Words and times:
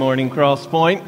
morning, 0.00 0.30
Crosspoint. 0.30 1.06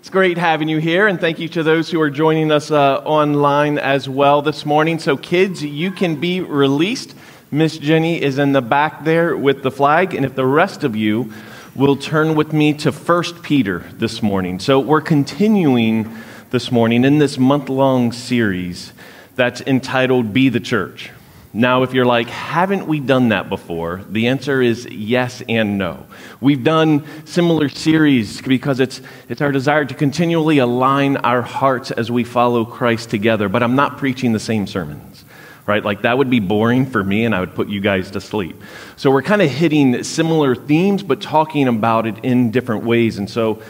It's 0.00 0.08
great 0.08 0.38
having 0.38 0.66
you 0.66 0.78
here, 0.78 1.06
and 1.06 1.20
thank 1.20 1.38
you 1.38 1.50
to 1.50 1.62
those 1.62 1.90
who 1.90 2.00
are 2.00 2.08
joining 2.08 2.50
us 2.50 2.70
uh, 2.70 2.96
online 3.04 3.76
as 3.76 4.08
well 4.08 4.40
this 4.40 4.64
morning. 4.64 4.98
So, 5.00 5.18
kids, 5.18 5.62
you 5.62 5.90
can 5.90 6.18
be 6.18 6.40
released. 6.40 7.14
Miss 7.50 7.76
Jenny 7.76 8.22
is 8.22 8.38
in 8.38 8.52
the 8.52 8.62
back 8.62 9.04
there 9.04 9.36
with 9.36 9.62
the 9.62 9.70
flag, 9.70 10.14
and 10.14 10.24
if 10.24 10.34
the 10.34 10.46
rest 10.46 10.82
of 10.82 10.96
you 10.96 11.30
will 11.74 11.94
turn 11.94 12.34
with 12.34 12.54
me 12.54 12.72
to 12.72 12.90
1 12.90 13.42
Peter 13.42 13.80
this 13.92 14.22
morning. 14.22 14.58
So, 14.60 14.80
we're 14.80 15.02
continuing 15.02 16.16
this 16.48 16.72
morning 16.72 17.04
in 17.04 17.18
this 17.18 17.36
month 17.36 17.68
long 17.68 18.12
series 18.12 18.94
that's 19.36 19.60
entitled 19.60 20.32
Be 20.32 20.48
the 20.48 20.58
Church. 20.58 21.10
Now, 21.54 21.82
if 21.82 21.92
you're 21.92 22.06
like, 22.06 22.28
haven't 22.28 22.86
we 22.86 22.98
done 22.98 23.28
that 23.28 23.50
before? 23.50 24.02
The 24.08 24.28
answer 24.28 24.62
is 24.62 24.86
yes 24.86 25.42
and 25.50 25.76
no. 25.76 26.06
We've 26.40 26.64
done 26.64 27.04
similar 27.26 27.68
series 27.68 28.40
because 28.40 28.80
it's, 28.80 29.02
it's 29.28 29.42
our 29.42 29.52
desire 29.52 29.84
to 29.84 29.94
continually 29.94 30.58
align 30.58 31.18
our 31.18 31.42
hearts 31.42 31.90
as 31.90 32.10
we 32.10 32.24
follow 32.24 32.64
Christ 32.64 33.10
together, 33.10 33.50
but 33.50 33.62
I'm 33.62 33.76
not 33.76 33.98
preaching 33.98 34.32
the 34.32 34.40
same 34.40 34.66
sermons, 34.66 35.26
right? 35.66 35.84
Like 35.84 36.02
that 36.02 36.16
would 36.16 36.30
be 36.30 36.40
boring 36.40 36.86
for 36.86 37.04
me 37.04 37.26
and 37.26 37.34
I 37.34 37.40
would 37.40 37.54
put 37.54 37.68
you 37.68 37.82
guys 37.82 38.10
to 38.12 38.20
sleep. 38.22 38.56
So 38.96 39.10
we're 39.10 39.20
kind 39.20 39.42
of 39.42 39.50
hitting 39.50 40.04
similar 40.04 40.54
themes, 40.54 41.02
but 41.02 41.20
talking 41.20 41.68
about 41.68 42.06
it 42.06 42.24
in 42.24 42.50
different 42.50 42.84
ways. 42.84 43.18
And 43.18 43.28
so 43.28 43.60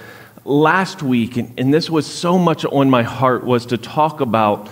last 0.45 1.03
week, 1.03 1.37
and, 1.37 1.53
and 1.59 1.75
this 1.75 1.91
was 1.91 2.06
so 2.06 2.39
much 2.39 2.64
on 2.64 2.91
my 2.91 3.03
heart, 3.03 3.42
was 3.42 3.67
to 3.67 3.77
talk 3.77 4.20
about 4.20 4.69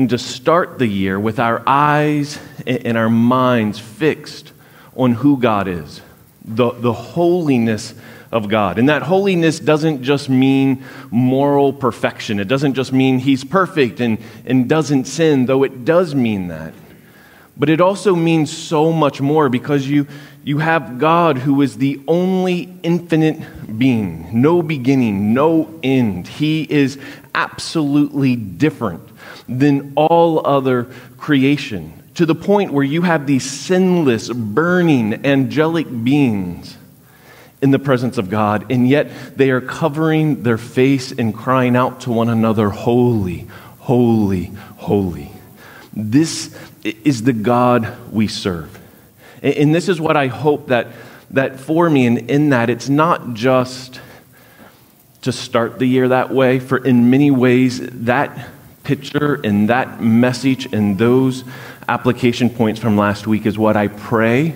and 0.00 0.08
to 0.08 0.16
start 0.16 0.78
the 0.78 0.86
year 0.86 1.20
with 1.20 1.38
our 1.38 1.62
eyes 1.66 2.38
and 2.66 2.96
our 2.96 3.10
minds 3.10 3.78
fixed 3.78 4.50
on 4.96 5.12
who 5.12 5.36
God 5.36 5.68
is, 5.68 6.00
the, 6.42 6.70
the 6.70 6.94
holiness 6.94 7.92
of 8.32 8.48
God. 8.48 8.78
And 8.78 8.88
that 8.88 9.02
holiness 9.02 9.60
doesn't 9.60 10.02
just 10.02 10.30
mean 10.30 10.86
moral 11.10 11.74
perfection, 11.74 12.40
it 12.40 12.48
doesn't 12.48 12.72
just 12.72 12.94
mean 12.94 13.18
He's 13.18 13.44
perfect 13.44 14.00
and, 14.00 14.16
and 14.46 14.70
doesn't 14.70 15.04
sin, 15.04 15.44
though 15.44 15.64
it 15.64 15.84
does 15.84 16.14
mean 16.14 16.48
that. 16.48 16.72
But 17.58 17.68
it 17.68 17.82
also 17.82 18.16
means 18.16 18.50
so 18.50 18.92
much 18.92 19.20
more 19.20 19.50
because 19.50 19.86
you, 19.86 20.06
you 20.42 20.60
have 20.60 20.98
God 20.98 21.36
who 21.36 21.60
is 21.60 21.76
the 21.76 22.00
only 22.08 22.74
infinite 22.82 23.78
being, 23.78 24.40
no 24.40 24.62
beginning, 24.62 25.34
no 25.34 25.78
end. 25.82 26.26
He 26.26 26.62
is 26.62 26.98
absolutely 27.34 28.34
different 28.34 29.09
than 29.58 29.92
all 29.96 30.46
other 30.46 30.84
creation, 31.18 31.92
to 32.14 32.24
the 32.24 32.34
point 32.34 32.72
where 32.72 32.84
you 32.84 33.02
have 33.02 33.26
these 33.26 33.48
sinless, 33.48 34.28
burning, 34.28 35.26
angelic 35.26 35.86
beings 36.04 36.76
in 37.60 37.72
the 37.72 37.78
presence 37.78 38.16
of 38.16 38.30
God, 38.30 38.70
and 38.70 38.88
yet 38.88 39.36
they 39.36 39.50
are 39.50 39.60
covering 39.60 40.42
their 40.42 40.56
face 40.56 41.12
and 41.12 41.34
crying 41.34 41.76
out 41.76 42.02
to 42.02 42.10
one 42.10 42.28
another, 42.28 42.70
Holy, 42.70 43.48
holy, 43.80 44.46
holy. 44.76 45.30
This 45.92 46.56
is 46.82 47.24
the 47.24 47.32
God 47.32 47.96
we 48.12 48.28
serve. 48.28 48.78
And 49.42 49.74
this 49.74 49.88
is 49.88 50.00
what 50.00 50.16
I 50.16 50.28
hope 50.28 50.68
that, 50.68 50.88
that 51.30 51.58
for 51.58 51.90
me, 51.90 52.06
and 52.06 52.30
in 52.30 52.50
that, 52.50 52.70
it's 52.70 52.88
not 52.88 53.34
just 53.34 54.00
to 55.22 55.32
start 55.32 55.78
the 55.78 55.86
year 55.86 56.08
that 56.08 56.32
way, 56.32 56.60
for 56.60 56.78
in 56.78 57.10
many 57.10 57.30
ways, 57.30 57.80
that 58.04 58.48
picture 58.82 59.34
and 59.44 59.68
that 59.68 60.02
message 60.02 60.72
and 60.72 60.98
those 60.98 61.44
application 61.88 62.50
points 62.50 62.80
from 62.80 62.96
last 62.96 63.26
week 63.26 63.46
is 63.46 63.58
what 63.58 63.76
I 63.76 63.88
pray 63.88 64.54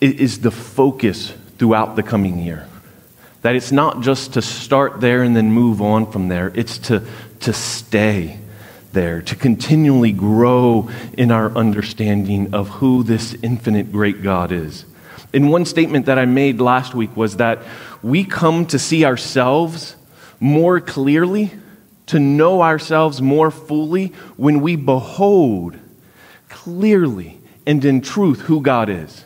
is 0.00 0.40
the 0.40 0.50
focus 0.50 1.32
throughout 1.58 1.96
the 1.96 2.02
coming 2.02 2.38
year. 2.38 2.66
That 3.42 3.56
it's 3.56 3.72
not 3.72 4.00
just 4.00 4.34
to 4.34 4.42
start 4.42 5.00
there 5.00 5.22
and 5.22 5.34
then 5.36 5.52
move 5.52 5.80
on 5.80 6.10
from 6.10 6.28
there, 6.28 6.52
it's 6.54 6.78
to, 6.78 7.06
to 7.40 7.52
stay 7.52 8.38
there, 8.92 9.22
to 9.22 9.36
continually 9.36 10.12
grow 10.12 10.90
in 11.16 11.30
our 11.30 11.50
understanding 11.52 12.54
of 12.54 12.68
who 12.68 13.02
this 13.02 13.34
infinite 13.42 13.92
great 13.92 14.22
God 14.22 14.52
is. 14.52 14.84
And 15.32 15.50
one 15.50 15.64
statement 15.64 16.06
that 16.06 16.18
I 16.18 16.24
made 16.24 16.60
last 16.60 16.94
week 16.94 17.16
was 17.16 17.36
that 17.36 17.60
we 18.02 18.24
come 18.24 18.66
to 18.66 18.78
see 18.78 19.04
ourselves 19.04 19.94
more 20.40 20.80
clearly 20.80 21.52
to 22.10 22.18
know 22.18 22.60
ourselves 22.60 23.22
more 23.22 23.52
fully 23.52 24.08
when 24.36 24.60
we 24.60 24.74
behold 24.74 25.78
clearly 26.48 27.38
and 27.64 27.84
in 27.84 28.00
truth 28.00 28.40
who 28.40 28.60
God 28.60 28.88
is. 28.88 29.24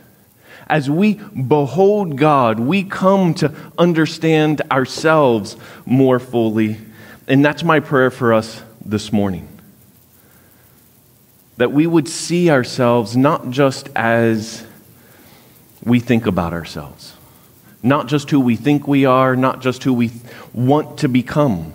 As 0.66 0.90
we 0.90 1.14
behold 1.14 2.18
God, 2.18 2.60
we 2.60 2.84
come 2.84 3.32
to 3.34 3.54
understand 3.78 4.60
ourselves 4.70 5.56
more 5.86 6.18
fully. 6.18 6.76
And 7.26 7.42
that's 7.42 7.64
my 7.64 7.80
prayer 7.80 8.10
for 8.10 8.34
us 8.34 8.62
this 8.84 9.10
morning. 9.10 9.48
That 11.56 11.72
we 11.72 11.86
would 11.86 12.08
see 12.08 12.50
ourselves 12.50 13.16
not 13.16 13.48
just 13.48 13.88
as 13.96 14.66
we 15.82 16.00
think 16.00 16.26
about 16.26 16.52
ourselves, 16.52 17.16
not 17.82 18.08
just 18.08 18.28
who 18.28 18.40
we 18.40 18.56
think 18.56 18.86
we 18.86 19.06
are, 19.06 19.36
not 19.36 19.62
just 19.62 19.84
who 19.84 19.94
we 19.94 20.10
want 20.52 20.98
to 20.98 21.08
become 21.08 21.72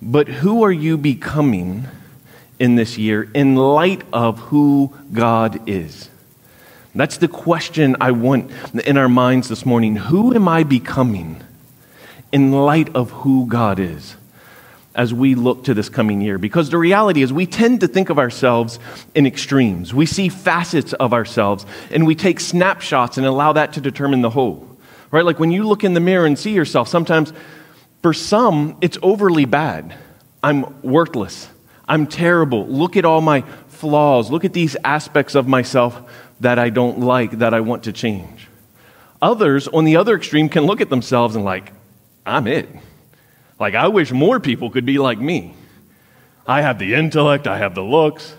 but 0.00 0.28
who 0.28 0.62
are 0.62 0.72
you 0.72 0.96
becoming 0.96 1.86
in 2.58 2.76
this 2.76 2.98
year 2.98 3.28
in 3.34 3.56
light 3.56 4.02
of 4.12 4.38
who 4.38 4.94
God 5.12 5.68
is? 5.68 6.08
That's 6.94 7.18
the 7.18 7.28
question 7.28 7.96
I 8.00 8.10
want 8.10 8.50
in 8.84 8.96
our 8.96 9.08
minds 9.08 9.48
this 9.48 9.64
morning. 9.64 9.96
Who 9.96 10.34
am 10.34 10.48
I 10.48 10.64
becoming 10.64 11.40
in 12.32 12.50
light 12.50 12.94
of 12.96 13.10
who 13.10 13.46
God 13.46 13.78
is 13.78 14.16
as 14.94 15.14
we 15.14 15.36
look 15.36 15.64
to 15.64 15.74
this 15.74 15.88
coming 15.88 16.20
year? 16.20 16.38
Because 16.38 16.70
the 16.70 16.78
reality 16.78 17.22
is, 17.22 17.32
we 17.32 17.46
tend 17.46 17.80
to 17.80 17.88
think 17.88 18.10
of 18.10 18.18
ourselves 18.18 18.80
in 19.14 19.26
extremes. 19.26 19.94
We 19.94 20.06
see 20.06 20.28
facets 20.28 20.92
of 20.94 21.12
ourselves 21.12 21.66
and 21.92 22.04
we 22.04 22.16
take 22.16 22.40
snapshots 22.40 23.16
and 23.16 23.26
allow 23.26 23.52
that 23.52 23.74
to 23.74 23.80
determine 23.80 24.22
the 24.22 24.30
whole. 24.30 24.66
Right? 25.10 25.24
Like 25.24 25.38
when 25.38 25.52
you 25.52 25.64
look 25.68 25.84
in 25.84 25.94
the 25.94 26.00
mirror 26.00 26.26
and 26.26 26.38
see 26.38 26.52
yourself, 26.52 26.88
sometimes 26.88 27.32
for 28.02 28.12
some, 28.12 28.76
it's 28.80 28.98
overly 29.02 29.44
bad. 29.44 29.94
I'm 30.42 30.80
worthless. 30.82 31.48
I'm 31.88 32.06
terrible. 32.06 32.66
Look 32.66 32.96
at 32.96 33.04
all 33.04 33.20
my 33.20 33.42
flaws. 33.68 34.30
Look 34.30 34.44
at 34.44 34.52
these 34.52 34.76
aspects 34.84 35.34
of 35.34 35.48
myself 35.48 36.00
that 36.40 36.58
I 36.58 36.70
don't 36.70 37.00
like, 37.00 37.38
that 37.38 37.54
I 37.54 37.60
want 37.60 37.84
to 37.84 37.92
change. 37.92 38.46
Others, 39.20 39.68
on 39.68 39.84
the 39.84 39.96
other 39.96 40.16
extreme, 40.16 40.48
can 40.48 40.64
look 40.64 40.80
at 40.80 40.90
themselves 40.90 41.34
and, 41.34 41.44
like, 41.44 41.72
I'm 42.24 42.46
it. 42.46 42.68
Like, 43.58 43.74
I 43.74 43.88
wish 43.88 44.12
more 44.12 44.38
people 44.38 44.70
could 44.70 44.86
be 44.86 44.98
like 44.98 45.18
me. 45.18 45.54
I 46.46 46.62
have 46.62 46.78
the 46.78 46.94
intellect, 46.94 47.46
I 47.46 47.58
have 47.58 47.74
the 47.74 47.82
looks. 47.82 48.34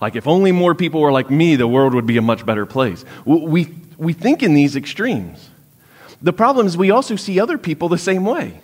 Like, 0.00 0.14
if 0.14 0.28
only 0.28 0.52
more 0.52 0.74
people 0.76 1.00
were 1.00 1.10
like 1.10 1.30
me, 1.30 1.56
the 1.56 1.66
world 1.66 1.94
would 1.94 2.06
be 2.06 2.16
a 2.18 2.22
much 2.22 2.46
better 2.46 2.64
place. 2.64 3.04
We, 3.24 3.74
we 3.96 4.12
think 4.12 4.44
in 4.44 4.54
these 4.54 4.76
extremes. 4.76 5.50
The 6.22 6.32
problem 6.32 6.66
is, 6.66 6.76
we 6.76 6.92
also 6.92 7.16
see 7.16 7.40
other 7.40 7.58
people 7.58 7.88
the 7.88 7.98
same 7.98 8.24
way. 8.24 8.60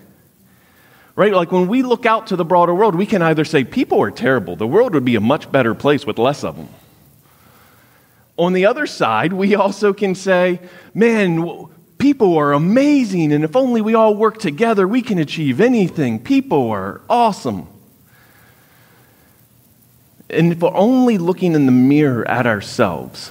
Right? 1.16 1.32
Like 1.32 1.52
when 1.52 1.69
we 1.69 1.82
look 1.82 2.06
out 2.06 2.28
to 2.28 2.36
the 2.36 2.44
broader 2.44 2.75
world, 2.75 2.94
we 2.94 3.06
can 3.06 3.22
either 3.22 3.44
say 3.44 3.62
people 3.64 4.02
are 4.02 4.10
terrible, 4.10 4.56
the 4.56 4.66
world 4.66 4.94
would 4.94 5.04
be 5.04 5.14
a 5.14 5.20
much 5.20 5.50
better 5.50 5.75
place 5.75 6.04
with 6.04 6.19
less 6.19 6.42
of 6.42 6.56
them. 6.56 6.69
On 8.36 8.52
the 8.52 8.66
other 8.66 8.86
side, 8.86 9.32
we 9.32 9.54
also 9.54 9.92
can 9.92 10.14
say, 10.14 10.60
man, 10.92 11.69
people 11.98 12.36
are 12.36 12.52
amazing, 12.52 13.32
and 13.32 13.44
if 13.44 13.54
only 13.54 13.80
we 13.80 13.94
all 13.94 14.14
work 14.14 14.38
together, 14.38 14.86
we 14.88 15.02
can 15.02 15.19
achieve 15.19 15.60
anything. 15.60 16.19
People 16.19 16.70
are 16.70 17.00
awesome. 17.08 17.69
And 20.31 20.52
if 20.52 20.60
we're 20.60 20.75
only 20.75 21.19
looking 21.19 21.54
in 21.54 21.66
the 21.66 21.72
mirror 21.72 22.28
at 22.28 22.46
ourselves, 22.46 23.31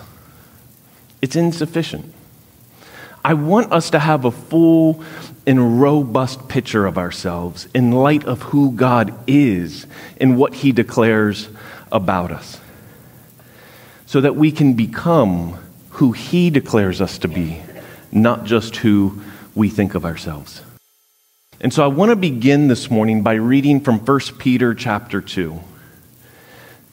it's 1.22 1.36
insufficient. 1.36 2.14
I 3.26 3.34
want 3.34 3.72
us 3.72 3.90
to 3.92 4.00
have 4.00 4.26
a 4.26 4.32
full 4.32 5.04
and 5.46 5.82
robust 5.82 6.48
picture 6.48 6.86
of 6.86 6.98
ourselves 6.98 7.68
in 7.74 7.92
light 7.92 8.24
of 8.26 8.42
who 8.44 8.72
God 8.72 9.14
is 9.28 9.86
and 10.20 10.38
what 10.38 10.54
He 10.54 10.72
declares 10.72 11.50
about 11.92 12.32
us, 12.32 12.60
so 14.06 14.22
that 14.22 14.36
we 14.36 14.52
can 14.52 14.74
become 14.74 15.58
who 15.92 16.12
He 16.12 16.50
declares 16.50 17.02
us 17.02 17.18
to 17.20 17.28
be, 17.28 17.62
not 18.12 18.46
just 18.46 18.78
who 18.78 19.22
we 19.54 19.70
think 19.70 19.96
of 19.96 20.06
ourselves. 20.06 20.62
And 21.62 21.74
so 21.74 21.84
I 21.84 21.88
want 21.88 22.10
to 22.10 22.16
begin 22.16 22.68
this 22.68 22.90
morning 22.90 23.22
by 23.24 23.36
reading 23.36 23.80
from 23.80 24.00
1 24.00 24.20
Peter 24.38 24.74
chapter 24.74 25.22
2. 25.22 25.60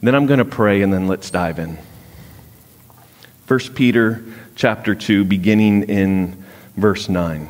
Then 0.03 0.14
I'm 0.14 0.26
going 0.26 0.38
to 0.38 0.44
pray 0.44 0.82
and 0.82 0.93
then 0.93 1.08
let's 1.08 1.31
dive 1.31 1.58
in. 1.58 1.79
1 3.49 3.58
Peter 3.75 4.25
chapter 4.55 4.94
2, 4.94 5.25
beginning 5.25 5.85
in 5.85 6.44
verse 6.76 7.08
9. 7.08 7.49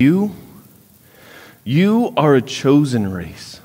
You, 0.00 0.34
you 1.62 2.14
are 2.16 2.34
a 2.34 2.40
chosen 2.40 3.12
race, 3.12 3.60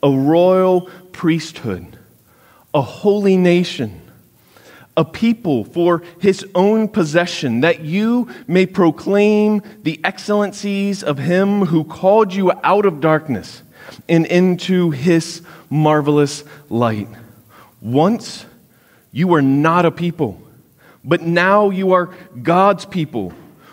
a 0.00 0.08
royal 0.08 0.82
priesthood, 1.10 1.98
a 2.72 2.80
holy 2.80 3.36
nation, 3.36 4.00
a 4.96 5.04
people 5.04 5.64
for 5.64 6.04
his 6.20 6.46
own 6.54 6.86
possession, 6.86 7.62
that 7.62 7.80
you 7.80 8.28
may 8.46 8.64
proclaim 8.64 9.62
the 9.82 10.00
excellencies 10.04 11.02
of 11.02 11.18
him 11.18 11.66
who 11.66 11.82
called 11.82 12.32
you 12.32 12.52
out 12.62 12.86
of 12.86 13.00
darkness 13.00 13.64
and 14.08 14.26
into 14.26 14.92
his 14.92 15.42
marvelous 15.68 16.44
light. 16.68 17.08
Once 17.80 18.46
you 19.10 19.26
were 19.26 19.42
not 19.42 19.84
a 19.84 19.90
people, 19.90 20.40
but 21.02 21.22
now 21.22 21.70
you 21.70 21.90
are 21.90 22.14
God's 22.40 22.84
people. 22.84 23.32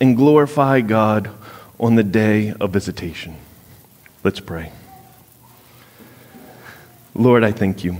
and 0.00 0.16
glorify 0.16 0.80
God 0.80 1.30
on 1.78 1.94
the 1.94 2.04
day 2.04 2.52
of 2.60 2.70
visitation. 2.70 3.36
Let's 4.24 4.40
pray. 4.40 4.72
Lord, 7.14 7.44
I 7.44 7.52
thank 7.52 7.84
you 7.84 7.98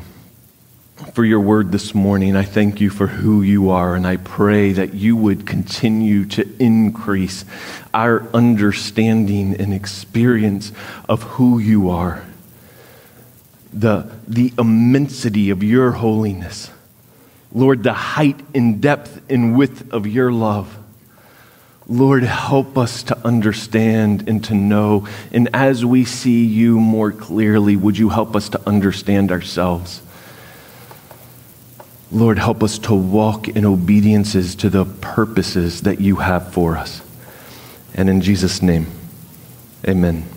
for 1.15 1.25
your 1.25 1.41
word 1.41 1.73
this 1.73 1.95
morning. 1.95 2.37
I 2.37 2.45
thank 2.45 2.81
you 2.81 2.91
for 2.91 3.07
who 3.07 3.43
you 3.43 3.71
are, 3.71 3.95
and 3.95 4.07
I 4.07 4.17
pray 4.17 4.73
that 4.73 4.95
you 4.95 5.17
would 5.17 5.47
continue 5.47 6.27
to 6.27 6.49
increase 6.63 7.45
our 7.93 8.29
understanding 8.35 9.57
and 9.57 9.73
experience 9.73 10.73
of 11.09 11.23
who 11.23 11.59
you 11.59 11.91
are, 11.91 12.25
the, 13.73 14.11
the 14.29 14.53
immensity 14.59 15.51
of 15.51 15.63
your 15.63 15.93
holiness. 15.93 16.71
Lord, 17.53 17.83
the 17.83 17.93
height 17.93 18.41
and 18.55 18.81
depth 18.81 19.23
and 19.31 19.57
width 19.57 19.93
of 19.93 20.07
your 20.07 20.31
love. 20.31 20.77
Lord, 21.91 22.23
help 22.23 22.79
us 22.79 23.03
to 23.03 23.19
understand 23.27 24.29
and 24.29 24.45
to 24.45 24.55
know. 24.55 25.09
And 25.33 25.49
as 25.53 25.85
we 25.85 26.05
see 26.05 26.45
you 26.45 26.79
more 26.79 27.11
clearly, 27.11 27.75
would 27.75 27.99
you 27.99 28.11
help 28.11 28.37
us 28.37 28.49
to 28.51 28.61
understand 28.65 29.33
ourselves? 29.33 30.01
Lord, 32.13 32.39
help 32.39 32.63
us 32.63 32.79
to 32.79 32.95
walk 32.95 33.49
in 33.49 33.65
obediences 33.65 34.55
to 34.57 34.71
the 34.71 34.85
purposes 34.85 35.81
that 35.81 36.01
you 36.01 36.17
have 36.17 36.53
for 36.53 36.77
us. 36.77 37.03
And 37.93 38.09
in 38.09 38.21
Jesus' 38.21 38.63
name, 38.63 38.87
amen. 39.87 40.29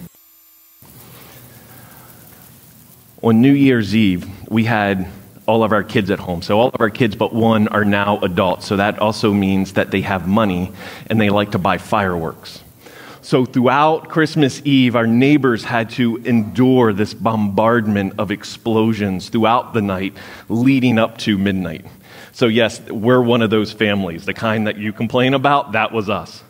On 3.21 3.41
New 3.41 3.53
Year's 3.53 3.95
Eve, 3.95 4.27
we 4.49 4.63
had 4.63 5.07
all 5.45 5.63
of 5.63 5.71
our 5.71 5.83
kids 5.83 6.09
at 6.09 6.19
home. 6.19 6.41
So 6.41 6.59
all 6.59 6.69
of 6.69 6.81
our 6.81 6.89
kids 6.89 7.15
but 7.15 7.33
one 7.33 7.67
are 7.67 7.85
now 7.85 8.19
adults. 8.19 8.67
So 8.67 8.77
that 8.77 8.99
also 8.99 9.33
means 9.33 9.73
that 9.73 9.91
they 9.91 10.01
have 10.01 10.27
money 10.27 10.71
and 11.07 11.19
they 11.19 11.29
like 11.29 11.51
to 11.51 11.59
buy 11.59 11.77
fireworks. 11.77 12.61
So 13.21 13.45
throughout 13.45 14.09
Christmas 14.09 14.61
Eve, 14.65 14.97
our 14.97 15.07
neighbors 15.07 15.63
had 15.63 15.91
to 15.91 16.17
endure 16.17 16.91
this 16.91 17.13
bombardment 17.13 18.15
of 18.17 18.31
explosions 18.31 19.29
throughout 19.29 19.73
the 19.73 19.81
night 19.81 20.17
leading 20.49 20.99
up 20.99 21.17
to 21.19 21.37
midnight. 21.37 21.85
So, 22.33 22.47
yes, 22.47 22.81
we're 22.89 23.21
one 23.21 23.41
of 23.41 23.49
those 23.49 23.71
families. 23.71 24.25
The 24.25 24.33
kind 24.33 24.67
that 24.67 24.77
you 24.77 24.91
complain 24.91 25.35
about, 25.35 25.73
that 25.73 25.91
was 25.91 26.09
us. 26.09 26.43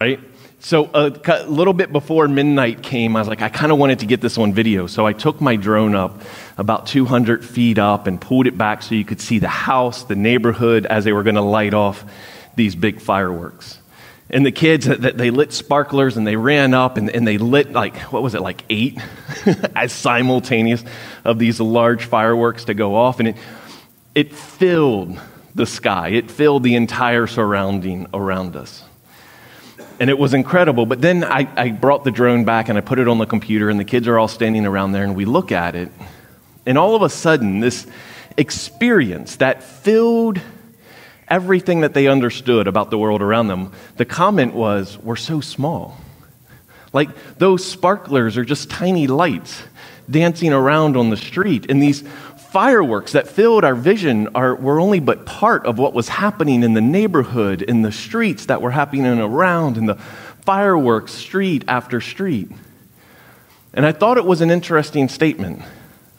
Right? 0.00 0.18
So, 0.64 0.88
a 0.94 1.44
little 1.46 1.74
bit 1.74 1.92
before 1.92 2.26
midnight 2.26 2.82
came, 2.82 3.16
I 3.16 3.18
was 3.18 3.28
like, 3.28 3.42
I 3.42 3.50
kind 3.50 3.70
of 3.70 3.76
wanted 3.76 3.98
to 3.98 4.06
get 4.06 4.22
this 4.22 4.38
on 4.38 4.54
video. 4.54 4.86
So, 4.86 5.06
I 5.06 5.12
took 5.12 5.38
my 5.38 5.56
drone 5.56 5.94
up 5.94 6.22
about 6.56 6.86
200 6.86 7.44
feet 7.44 7.78
up 7.78 8.06
and 8.06 8.18
pulled 8.18 8.46
it 8.46 8.56
back 8.56 8.82
so 8.82 8.94
you 8.94 9.04
could 9.04 9.20
see 9.20 9.38
the 9.38 9.46
house, 9.46 10.04
the 10.04 10.16
neighborhood, 10.16 10.86
as 10.86 11.04
they 11.04 11.12
were 11.12 11.22
going 11.22 11.34
to 11.34 11.42
light 11.42 11.74
off 11.74 12.02
these 12.56 12.74
big 12.74 13.02
fireworks. 13.02 13.78
And 14.30 14.46
the 14.46 14.52
kids, 14.52 14.86
they 14.86 15.30
lit 15.30 15.52
sparklers 15.52 16.16
and 16.16 16.26
they 16.26 16.36
ran 16.36 16.72
up 16.72 16.96
and, 16.96 17.10
and 17.10 17.28
they 17.28 17.36
lit 17.36 17.72
like, 17.72 17.98
what 18.10 18.22
was 18.22 18.34
it, 18.34 18.40
like 18.40 18.64
eight 18.70 18.98
as 19.76 19.92
simultaneous 19.92 20.82
of 21.26 21.38
these 21.38 21.60
large 21.60 22.06
fireworks 22.06 22.64
to 22.64 22.74
go 22.74 22.96
off. 22.96 23.20
And 23.20 23.28
it, 23.28 23.36
it 24.14 24.34
filled 24.34 25.20
the 25.54 25.66
sky, 25.66 26.08
it 26.08 26.30
filled 26.30 26.62
the 26.62 26.74
entire 26.74 27.26
surrounding 27.26 28.06
around 28.14 28.56
us. 28.56 28.83
And 30.00 30.10
it 30.10 30.18
was 30.18 30.34
incredible. 30.34 30.86
But 30.86 31.00
then 31.00 31.22
I, 31.22 31.48
I 31.56 31.70
brought 31.70 32.04
the 32.04 32.10
drone 32.10 32.44
back 32.44 32.68
and 32.68 32.76
I 32.76 32.80
put 32.80 32.98
it 32.98 33.08
on 33.08 33.18
the 33.18 33.26
computer, 33.26 33.70
and 33.70 33.78
the 33.78 33.84
kids 33.84 34.08
are 34.08 34.18
all 34.18 34.28
standing 34.28 34.66
around 34.66 34.92
there, 34.92 35.04
and 35.04 35.14
we 35.14 35.24
look 35.24 35.52
at 35.52 35.74
it. 35.74 35.90
And 36.66 36.76
all 36.78 36.94
of 36.94 37.02
a 37.02 37.08
sudden, 37.08 37.60
this 37.60 37.86
experience 38.36 39.36
that 39.36 39.62
filled 39.62 40.40
everything 41.28 41.82
that 41.82 41.94
they 41.94 42.08
understood 42.08 42.66
about 42.66 42.90
the 42.90 42.98
world 42.98 43.22
around 43.22 43.48
them, 43.48 43.72
the 43.96 44.04
comment 44.04 44.54
was, 44.54 44.98
We're 44.98 45.16
so 45.16 45.40
small. 45.40 45.96
Like 46.92 47.10
those 47.38 47.64
sparklers 47.64 48.36
are 48.36 48.44
just 48.44 48.70
tiny 48.70 49.06
lights 49.06 49.62
dancing 50.08 50.52
around 50.52 50.96
on 50.96 51.10
the 51.10 51.16
street. 51.16 51.70
And 51.70 51.82
these 51.82 52.04
fireworks 52.54 53.10
that 53.10 53.26
filled 53.26 53.64
our 53.64 53.74
vision 53.74 54.28
are, 54.32 54.54
were 54.54 54.78
only 54.78 55.00
but 55.00 55.26
part 55.26 55.66
of 55.66 55.76
what 55.76 55.92
was 55.92 56.08
happening 56.08 56.62
in 56.62 56.72
the 56.72 56.80
neighborhood, 56.80 57.60
in 57.60 57.82
the 57.82 57.90
streets 57.90 58.46
that 58.46 58.62
were 58.62 58.70
happening 58.70 59.18
around, 59.18 59.76
in 59.76 59.86
the 59.86 59.96
fireworks, 60.42 61.10
street 61.10 61.64
after 61.66 62.00
street. 62.00 62.48
And 63.72 63.84
I 63.84 63.90
thought 63.90 64.18
it 64.18 64.24
was 64.24 64.40
an 64.40 64.52
interesting 64.52 65.08
statement. 65.08 65.62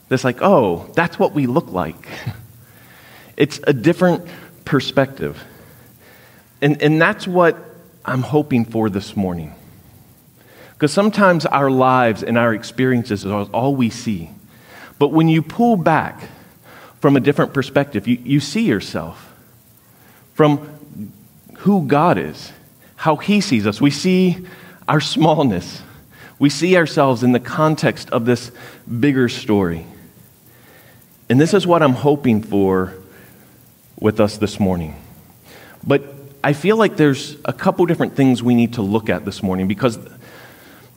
This, 0.10 0.26
like, 0.26 0.40
oh, 0.42 0.92
that's 0.94 1.18
what 1.18 1.32
we 1.32 1.48
look 1.48 1.72
like. 1.72 2.06
it's 3.38 3.62
a 3.64 3.72
different 3.72 4.28
perspective. 4.66 5.42
And, 6.62 6.82
and 6.82 7.02
that's 7.02 7.26
what 7.26 7.58
I'm 8.04 8.24
hoping 8.24 8.66
for 8.66 8.90
this 8.90 9.16
morning. 9.16 9.56
Because 10.74 10.92
sometimes 10.92 11.46
our 11.46 11.72
lives 11.72 12.24
and 12.24 12.38
our 12.38 12.54
experiences 12.54 13.26
are 13.26 13.46
all 13.54 13.74
we 13.74 13.90
see. 13.90 14.32
But 14.98 15.10
when 15.10 15.28
you 15.28 15.42
pull 15.42 15.76
back 15.76 16.30
from 17.00 17.16
a 17.16 17.20
different 17.20 17.54
perspective, 17.54 18.08
you, 18.08 18.18
you 18.24 18.40
see 18.40 18.66
yourself 18.66 19.34
from 20.34 21.12
who 21.60 21.88
God 21.88 22.18
is, 22.18 22.52
how 22.96 23.16
He 23.16 23.42
sees 23.42 23.68
us. 23.68 23.82
We 23.82 23.92
see 23.92 24.46
our 24.88 25.02
smallness, 25.02 25.82
we 26.40 26.50
see 26.50 26.75
ourselves 26.78 27.24
in 27.24 27.32
the 27.32 27.40
context 27.40 28.10
of 28.10 28.25
this 28.25 28.52
bigger 29.00 29.30
story. 29.30 29.86
And 31.30 31.42
this 31.42 31.54
is 31.54 31.66
what 31.66 31.82
I'm 31.82 31.94
hoping 31.94 32.44
for 32.44 32.94
with 34.00 34.20
us 34.20 34.38
this 34.38 34.60
morning. 34.60 34.96
But 35.84 36.04
I 36.44 36.54
feel 36.54 36.78
like 36.78 36.98
there's 36.98 37.38
a 37.46 37.54
couple 37.54 37.86
different 37.88 38.16
things 38.16 38.44
we 38.44 38.54
need 38.54 38.74
to 38.74 38.84
look 38.84 39.10
at 39.10 39.25
this 39.25 39.42
morning 39.42 39.68
because 39.68 39.98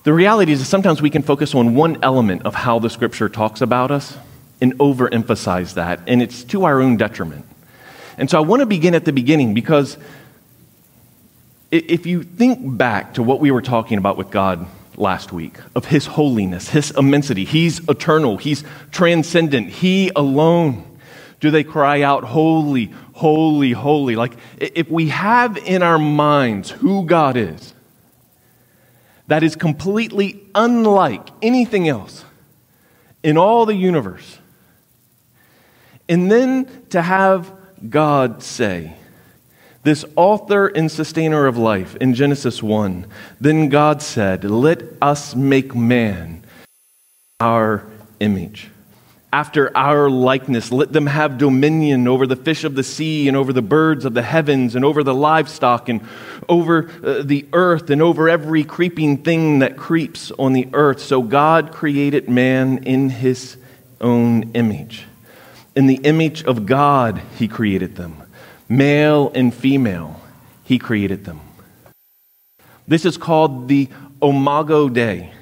the 0.04 0.12
reality 0.12 0.52
is 0.52 0.60
that 0.60 0.66
sometimes 0.66 1.02
we 1.02 1.10
can 1.10 1.22
focus 1.22 1.54
on 1.54 1.74
one 1.74 1.98
element 2.02 2.42
of 2.44 2.54
how 2.54 2.78
the 2.78 2.90
scripture 2.90 3.28
talks 3.28 3.60
about 3.60 3.90
us 3.90 4.16
and 4.60 4.76
overemphasize 4.78 5.74
that, 5.74 6.00
and 6.06 6.22
it's 6.22 6.44
to 6.44 6.64
our 6.64 6.80
own 6.80 6.96
detriment. 6.96 7.44
And 8.16 8.28
so 8.28 8.38
I 8.38 8.40
want 8.40 8.60
to 8.60 8.66
begin 8.66 8.94
at 8.94 9.04
the 9.04 9.12
beginning 9.12 9.54
because 9.54 9.96
if 11.70 12.06
you 12.06 12.22
think 12.22 12.76
back 12.76 13.14
to 13.14 13.22
what 13.22 13.40
we 13.40 13.50
were 13.50 13.62
talking 13.62 13.98
about 13.98 14.16
with 14.16 14.30
God 14.30 14.66
last 14.96 15.32
week 15.32 15.58
of 15.76 15.84
His 15.84 16.06
holiness, 16.06 16.70
His 16.70 16.90
immensity, 16.92 17.44
He's 17.44 17.86
eternal, 17.88 18.36
He's 18.36 18.64
transcendent, 18.90 19.68
He 19.68 20.10
alone 20.16 20.84
do 21.40 21.50
they 21.50 21.64
cry 21.64 22.02
out, 22.02 22.24
Holy, 22.24 22.86
holy, 23.12 23.72
holy? 23.72 24.16
Like, 24.16 24.34
if 24.58 24.90
we 24.90 25.08
have 25.08 25.56
in 25.56 25.82
our 25.82 25.98
minds 25.98 26.70
who 26.70 27.04
God 27.04 27.36
is, 27.36 27.74
that 29.28 29.42
is 29.42 29.54
completely 29.56 30.42
unlike 30.54 31.28
anything 31.40 31.88
else 31.88 32.24
in 33.22 33.38
all 33.38 33.64
the 33.66 33.74
universe, 33.74 34.38
and 36.08 36.30
then 36.30 36.66
to 36.90 37.02
have 37.02 37.52
God 37.88 38.42
say, 38.42 38.94
this 39.84 40.04
author 40.16 40.66
and 40.66 40.90
sustainer 40.90 41.46
of 41.46 41.56
life 41.56 41.96
in 41.96 42.12
Genesis 42.14 42.62
1, 42.62 43.06
then 43.40 43.68
God 43.68 44.02
said, 44.02 44.44
Let 44.44 44.82
us 45.00 45.34
make 45.34 45.74
man 45.74 46.44
our 47.40 47.86
image 48.20 48.70
after 49.32 49.76
our 49.76 50.08
likeness. 50.08 50.72
Let 50.72 50.92
them 50.92 51.06
have 51.06 51.38
dominion 51.38 52.08
over 52.08 52.26
the 52.26 52.36
fish 52.36 52.64
of 52.64 52.74
the 52.74 52.82
sea 52.82 53.28
and 53.28 53.36
over 53.36 53.52
the 53.52 53.62
birds 53.62 54.04
of 54.04 54.14
the 54.14 54.22
heavens 54.22 54.74
and 54.74 54.84
over 54.84 55.02
the 55.02 55.14
livestock 55.14 55.88
and 55.88 56.00
over 56.48 56.90
uh, 57.04 57.22
the 57.22 57.46
earth 57.52 57.90
and 57.90 58.00
over 58.00 58.28
every 58.28 58.64
creeping 58.64 59.18
thing 59.18 59.58
that 59.58 59.76
creeps 59.76 60.30
on 60.32 60.54
the 60.54 60.68
earth. 60.72 61.00
So 61.00 61.22
God 61.22 61.72
created 61.72 62.28
man 62.28 62.84
in 62.84 63.10
his 63.10 63.56
own 64.00 64.52
image. 64.54 65.04
In 65.76 65.86
the 65.86 65.96
image 65.96 66.44
of 66.44 66.66
God, 66.66 67.20
he 67.36 67.48
created 67.48 67.96
them. 67.96 68.22
Male 68.68 69.30
and 69.34 69.54
female, 69.54 70.20
he 70.64 70.78
created 70.78 71.24
them. 71.24 71.40
This 72.86 73.04
is 73.04 73.18
called 73.18 73.68
the 73.68 73.88
Imago 74.22 74.88
Dei. 74.88 75.32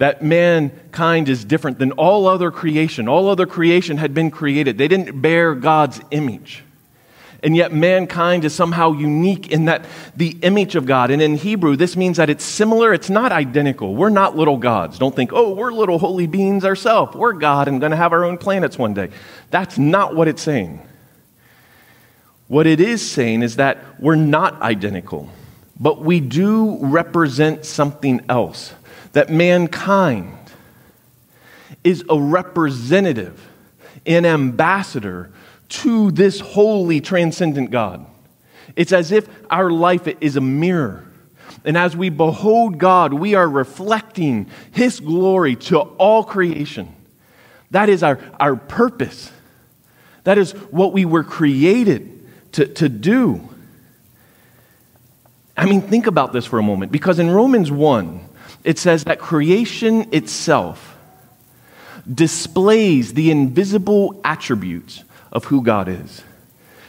That 0.00 0.22
mankind 0.22 1.28
is 1.28 1.44
different 1.44 1.78
than 1.78 1.92
all 1.92 2.26
other 2.26 2.50
creation. 2.50 3.06
All 3.06 3.28
other 3.28 3.44
creation 3.44 3.98
had 3.98 4.14
been 4.14 4.30
created, 4.30 4.78
they 4.78 4.88
didn't 4.88 5.20
bear 5.20 5.54
God's 5.54 6.00
image. 6.10 6.64
And 7.42 7.54
yet, 7.54 7.72
mankind 7.72 8.46
is 8.46 8.54
somehow 8.54 8.92
unique 8.92 9.50
in 9.50 9.66
that 9.66 9.84
the 10.16 10.38
image 10.40 10.74
of 10.74 10.86
God. 10.86 11.10
And 11.10 11.20
in 11.20 11.36
Hebrew, 11.36 11.76
this 11.76 11.96
means 11.96 12.16
that 12.16 12.30
it's 12.30 12.44
similar, 12.44 12.94
it's 12.94 13.10
not 13.10 13.30
identical. 13.30 13.94
We're 13.94 14.08
not 14.08 14.36
little 14.36 14.56
gods. 14.56 14.98
Don't 14.98 15.14
think, 15.14 15.32
oh, 15.34 15.52
we're 15.52 15.72
little 15.72 15.98
holy 15.98 16.26
beings 16.26 16.64
ourselves. 16.64 17.14
We're 17.14 17.34
God 17.34 17.68
and 17.68 17.78
going 17.78 17.90
to 17.90 17.96
have 17.96 18.14
our 18.14 18.24
own 18.24 18.38
planets 18.38 18.78
one 18.78 18.94
day. 18.94 19.10
That's 19.50 19.76
not 19.76 20.14
what 20.16 20.28
it's 20.28 20.42
saying. 20.42 20.80
What 22.48 22.66
it 22.66 22.80
is 22.80 23.10
saying 23.10 23.42
is 23.42 23.56
that 23.56 24.00
we're 24.00 24.16
not 24.16 24.62
identical, 24.62 25.28
but 25.78 26.00
we 26.00 26.20
do 26.20 26.78
represent 26.80 27.66
something 27.66 28.22
else. 28.30 28.72
That 29.12 29.30
mankind 29.30 30.36
is 31.82 32.04
a 32.08 32.20
representative, 32.20 33.48
an 34.06 34.26
ambassador 34.26 35.30
to 35.68 36.10
this 36.10 36.40
holy, 36.40 37.00
transcendent 37.00 37.70
God. 37.70 38.06
It's 38.76 38.92
as 38.92 39.12
if 39.12 39.28
our 39.50 39.70
life 39.70 40.06
is 40.20 40.36
a 40.36 40.40
mirror. 40.40 41.06
And 41.64 41.76
as 41.76 41.96
we 41.96 42.08
behold 42.08 42.78
God, 42.78 43.12
we 43.12 43.34
are 43.34 43.48
reflecting 43.48 44.48
His 44.72 45.00
glory 45.00 45.56
to 45.56 45.78
all 45.78 46.24
creation. 46.24 46.94
That 47.70 47.88
is 47.88 48.02
our, 48.02 48.18
our 48.38 48.56
purpose. 48.56 49.30
That 50.24 50.38
is 50.38 50.52
what 50.52 50.92
we 50.92 51.04
were 51.04 51.24
created 51.24 52.28
to, 52.52 52.66
to 52.66 52.88
do. 52.88 53.48
I 55.56 55.66
mean, 55.66 55.82
think 55.82 56.06
about 56.06 56.32
this 56.32 56.46
for 56.46 56.58
a 56.58 56.62
moment, 56.62 56.90
because 56.90 57.18
in 57.18 57.30
Romans 57.30 57.70
1, 57.70 58.29
it 58.64 58.78
says 58.78 59.04
that 59.04 59.18
creation 59.18 60.08
itself 60.12 60.96
displays 62.12 63.14
the 63.14 63.30
invisible 63.30 64.20
attributes 64.24 65.04
of 65.32 65.44
who 65.44 65.62
God 65.62 65.88
is. 65.88 66.22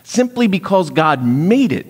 Simply 0.04 0.48
because 0.48 0.90
God 0.90 1.24
made 1.24 1.72
it, 1.72 1.88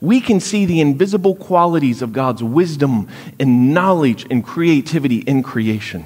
we 0.00 0.20
can 0.20 0.40
see 0.40 0.66
the 0.66 0.80
invisible 0.80 1.34
qualities 1.34 2.02
of 2.02 2.12
God's 2.12 2.42
wisdom 2.42 3.08
and 3.40 3.72
knowledge 3.72 4.26
and 4.30 4.44
creativity 4.44 5.18
in 5.18 5.42
creation. 5.42 6.04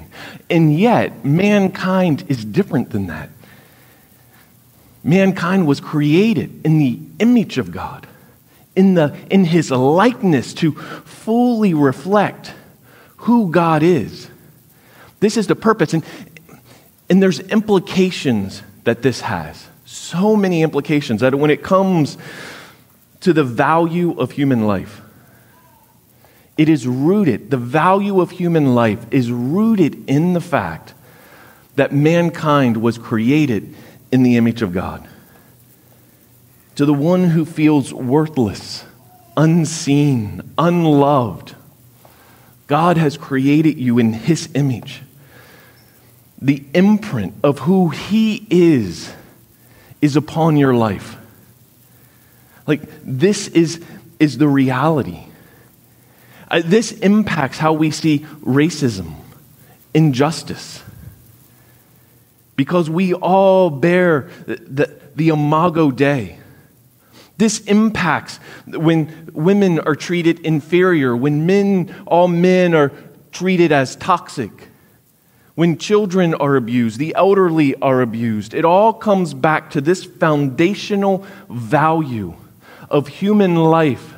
And 0.49 0.77
yet, 0.77 1.25
mankind 1.25 2.23
is 2.29 2.45
different 2.45 2.91
than 2.91 3.07
that. 3.07 3.29
Mankind 5.03 5.67
was 5.67 5.79
created 5.79 6.65
in 6.65 6.79
the 6.79 6.99
image 7.19 7.57
of 7.57 7.71
God, 7.71 8.07
in, 8.75 8.93
the, 8.93 9.15
in 9.29 9.45
his 9.45 9.71
likeness 9.71 10.53
to 10.55 10.73
fully 10.73 11.73
reflect 11.73 12.53
who 13.19 13.51
God 13.51 13.83
is. 13.83 14.29
This 15.19 15.35
is 15.35 15.47
the 15.47 15.55
purpose. 15.55 15.93
And, 15.93 16.03
and 17.09 17.21
there's 17.21 17.39
implications 17.39 18.63
that 18.85 19.01
this 19.01 19.21
has. 19.21 19.67
So 19.85 20.35
many 20.35 20.63
implications 20.63 21.21
that 21.21 21.35
when 21.35 21.51
it 21.51 21.63
comes 21.63 22.17
to 23.21 23.33
the 23.33 23.43
value 23.43 24.17
of 24.17 24.31
human 24.31 24.65
life, 24.65 25.01
it 26.57 26.69
is 26.69 26.87
rooted, 26.87 27.51
the 27.51 27.57
value 27.57 28.21
of 28.21 28.31
human 28.31 28.75
life 28.75 29.05
is 29.11 29.31
rooted 29.31 30.09
in 30.09 30.33
the 30.33 30.41
fact 30.41 30.93
that 31.75 31.93
mankind 31.93 32.77
was 32.77 32.97
created 32.97 33.73
in 34.11 34.23
the 34.23 34.37
image 34.37 34.61
of 34.61 34.73
God. 34.73 35.07
To 36.75 36.85
the 36.85 36.93
one 36.93 37.25
who 37.25 37.45
feels 37.45 37.93
worthless, 37.93 38.85
unseen, 39.35 40.53
unloved, 40.57 41.55
God 42.69 42.95
has 42.95 43.17
created 43.17 43.77
you 43.77 43.99
in 43.99 44.13
his 44.13 44.47
image 44.53 45.01
the 46.41 46.63
imprint 46.73 47.33
of 47.43 47.59
who 47.59 47.89
He 47.89 48.45
is 48.49 49.11
is 50.01 50.15
upon 50.15 50.57
your 50.57 50.73
life. 50.73 51.17
Like, 52.65 52.81
this 53.03 53.47
is, 53.49 53.83
is 54.19 54.37
the 54.37 54.47
reality. 54.47 55.25
Uh, 56.49 56.61
this 56.63 56.91
impacts 56.93 57.57
how 57.57 57.73
we 57.73 57.91
see 57.91 58.19
racism, 58.41 59.15
injustice. 59.93 60.81
Because 62.55 62.89
we 62.89 63.13
all 63.13 63.69
bear 63.69 64.29
the, 64.45 64.55
the, 64.55 64.99
the 65.15 65.29
Imago 65.29 65.91
Dei. 65.91 66.38
This 67.39 67.61
impacts 67.61 68.37
when 68.67 69.31
women 69.33 69.79
are 69.79 69.95
treated 69.95 70.41
inferior, 70.41 71.17
when 71.17 71.47
men, 71.47 71.95
all 72.05 72.27
men 72.27 72.75
are 72.75 72.91
treated 73.31 73.71
as 73.71 73.95
toxic 73.95 74.69
when 75.59 75.77
children 75.77 76.33
are 76.35 76.55
abused, 76.55 76.99
the 76.99 77.13
elderly 77.15 77.75
are 77.81 78.01
abused, 78.01 78.53
it 78.53 78.63
all 78.63 78.93
comes 78.93 79.33
back 79.33 79.71
to 79.71 79.81
this 79.81 80.05
foundational 80.05 81.25
value 81.49 82.33
of 82.89 83.09
human 83.09 83.55
life 83.55 84.13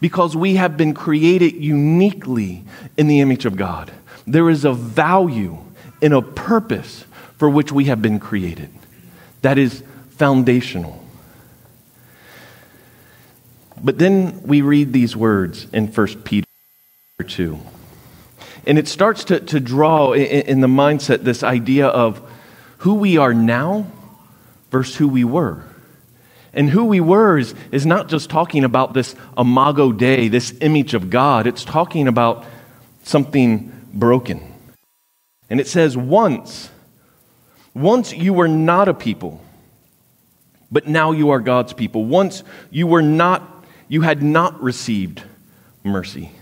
because 0.00 0.36
we 0.36 0.54
have 0.54 0.76
been 0.76 0.94
created 0.94 1.54
uniquely 1.56 2.62
in 2.96 3.08
the 3.08 3.18
image 3.18 3.46
of 3.46 3.56
God. 3.56 3.90
There 4.28 4.48
is 4.48 4.64
a 4.64 4.72
value 4.72 5.58
and 6.00 6.14
a 6.14 6.22
purpose 6.22 7.04
for 7.36 7.50
which 7.50 7.72
we 7.72 7.86
have 7.86 8.00
been 8.00 8.20
created 8.20 8.70
that 9.42 9.58
is 9.58 9.82
foundational. 10.10 11.03
But 13.84 13.98
then 13.98 14.42
we 14.42 14.62
read 14.62 14.94
these 14.94 15.14
words 15.14 15.66
in 15.70 15.88
1 15.88 16.06
Peter 16.22 16.46
2. 17.24 17.60
And 18.66 18.78
it 18.78 18.88
starts 18.88 19.24
to, 19.24 19.40
to 19.40 19.60
draw 19.60 20.12
in, 20.12 20.22
in 20.22 20.60
the 20.60 20.66
mindset 20.66 21.22
this 21.22 21.42
idea 21.42 21.86
of 21.86 22.22
who 22.78 22.94
we 22.94 23.18
are 23.18 23.34
now 23.34 23.86
versus 24.70 24.96
who 24.96 25.06
we 25.06 25.22
were. 25.22 25.62
And 26.54 26.70
who 26.70 26.86
we 26.86 27.00
were 27.00 27.36
is, 27.36 27.54
is 27.70 27.84
not 27.84 28.08
just 28.08 28.30
talking 28.30 28.64
about 28.64 28.94
this 28.94 29.14
imago 29.36 29.92
Dei, 29.92 30.28
this 30.28 30.54
image 30.62 30.94
of 30.94 31.10
God. 31.10 31.46
It's 31.46 31.64
talking 31.64 32.08
about 32.08 32.46
something 33.02 33.70
broken. 33.92 34.40
And 35.50 35.60
it 35.60 35.66
says, 35.66 35.94
once, 35.94 36.70
once 37.74 38.14
you 38.14 38.32
were 38.32 38.48
not 38.48 38.88
a 38.88 38.94
people, 38.94 39.42
but 40.72 40.88
now 40.88 41.12
you 41.12 41.30
are 41.30 41.40
God's 41.40 41.74
people. 41.74 42.06
Once 42.06 42.42
you 42.70 42.86
were 42.86 43.02
not, 43.02 43.53
you 43.88 44.02
had 44.02 44.22
not 44.22 44.62
received 44.62 45.22
mercy. 45.82 46.32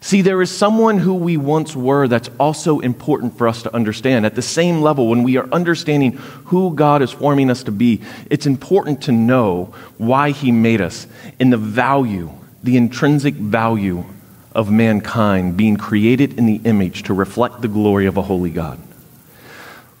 See, 0.00 0.22
there 0.22 0.40
is 0.40 0.56
someone 0.56 0.98
who 0.98 1.14
we 1.14 1.36
once 1.36 1.74
were 1.74 2.06
that's 2.06 2.30
also 2.38 2.78
important 2.78 3.36
for 3.36 3.48
us 3.48 3.62
to 3.64 3.74
understand. 3.74 4.24
At 4.24 4.36
the 4.36 4.42
same 4.42 4.80
level, 4.80 5.08
when 5.08 5.24
we 5.24 5.36
are 5.38 5.48
understanding 5.50 6.12
who 6.46 6.74
God 6.74 7.02
is 7.02 7.10
forming 7.10 7.50
us 7.50 7.64
to 7.64 7.72
be, 7.72 8.00
it's 8.30 8.46
important 8.46 9.02
to 9.02 9.12
know 9.12 9.74
why 9.96 10.30
He 10.30 10.52
made 10.52 10.80
us 10.80 11.08
and 11.40 11.52
the 11.52 11.56
value, 11.56 12.30
the 12.62 12.76
intrinsic 12.76 13.34
value 13.34 14.04
of 14.52 14.70
mankind 14.70 15.56
being 15.56 15.76
created 15.76 16.38
in 16.38 16.46
the 16.46 16.60
image 16.64 17.02
to 17.04 17.14
reflect 17.14 17.60
the 17.60 17.68
glory 17.68 18.06
of 18.06 18.16
a 18.16 18.22
holy 18.22 18.50
God. 18.50 18.78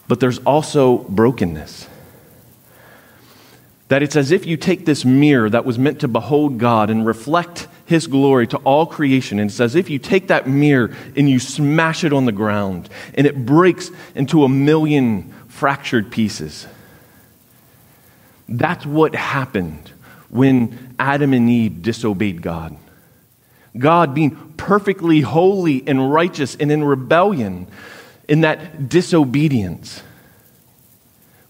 But 0.06 0.20
there's 0.20 0.38
also 0.38 0.98
brokenness. 0.98 1.87
That 3.88 4.02
it's 4.02 4.16
as 4.16 4.30
if 4.30 4.46
you 4.46 4.56
take 4.56 4.84
this 4.84 5.04
mirror 5.04 5.48
that 5.50 5.64
was 5.64 5.78
meant 5.78 6.00
to 6.00 6.08
behold 6.08 6.58
God 6.58 6.90
and 6.90 7.06
reflect 7.06 7.68
his 7.86 8.06
glory 8.06 8.46
to 8.48 8.58
all 8.58 8.84
creation. 8.84 9.38
And 9.38 9.50
it's 9.50 9.60
as 9.60 9.74
if 9.74 9.88
you 9.88 9.98
take 9.98 10.28
that 10.28 10.46
mirror 10.46 10.94
and 11.16 11.28
you 11.28 11.38
smash 11.38 12.04
it 12.04 12.12
on 12.12 12.26
the 12.26 12.32
ground 12.32 12.90
and 13.14 13.26
it 13.26 13.46
breaks 13.46 13.90
into 14.14 14.44
a 14.44 14.48
million 14.48 15.32
fractured 15.48 16.10
pieces. 16.10 16.66
That's 18.48 18.84
what 18.84 19.14
happened 19.14 19.90
when 20.28 20.94
Adam 20.98 21.32
and 21.32 21.48
Eve 21.48 21.82
disobeyed 21.82 22.42
God. 22.42 22.76
God, 23.76 24.14
being 24.14 24.54
perfectly 24.56 25.20
holy 25.20 25.86
and 25.86 26.12
righteous 26.12 26.56
and 26.56 26.70
in 26.70 26.84
rebellion, 26.84 27.66
in 28.28 28.42
that 28.42 28.88
disobedience, 28.88 30.02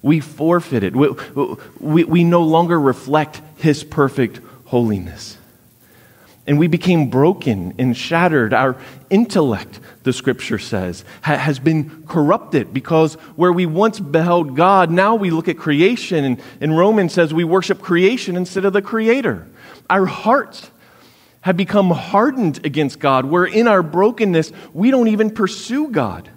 we 0.02 0.20
forfeited. 0.20 0.94
We, 0.94 1.10
we, 1.80 2.04
we 2.04 2.24
no 2.24 2.42
longer 2.42 2.80
reflect 2.80 3.40
his 3.56 3.84
perfect 3.84 4.40
holiness 4.66 5.38
and 6.48 6.58
we 6.58 6.66
became 6.66 7.10
broken 7.10 7.74
and 7.78 7.94
shattered. 7.94 8.54
Our 8.54 8.76
intellect, 9.10 9.78
the 10.02 10.14
scripture 10.14 10.58
says, 10.58 11.04
ha- 11.20 11.36
has 11.36 11.58
been 11.58 12.04
corrupted 12.08 12.72
because 12.72 13.14
where 13.36 13.52
we 13.52 13.66
once 13.66 14.00
beheld 14.00 14.56
God, 14.56 14.90
now 14.90 15.14
we 15.14 15.30
look 15.30 15.46
at 15.48 15.58
creation. 15.58 16.24
And, 16.24 16.42
and 16.62 16.76
Romans 16.76 17.12
says 17.12 17.34
we 17.34 17.44
worship 17.44 17.82
creation 17.82 18.34
instead 18.34 18.64
of 18.64 18.72
the 18.72 18.80
creator. 18.80 19.46
Our 19.90 20.06
hearts 20.06 20.70
have 21.42 21.58
become 21.58 21.90
hardened 21.90 22.64
against 22.64 22.98
God, 22.98 23.26
where 23.26 23.44
in 23.44 23.68
our 23.68 23.82
brokenness, 23.82 24.50
we 24.72 24.90
don't 24.90 25.08
even 25.08 25.30
pursue 25.30 25.88
God. 25.88 26.30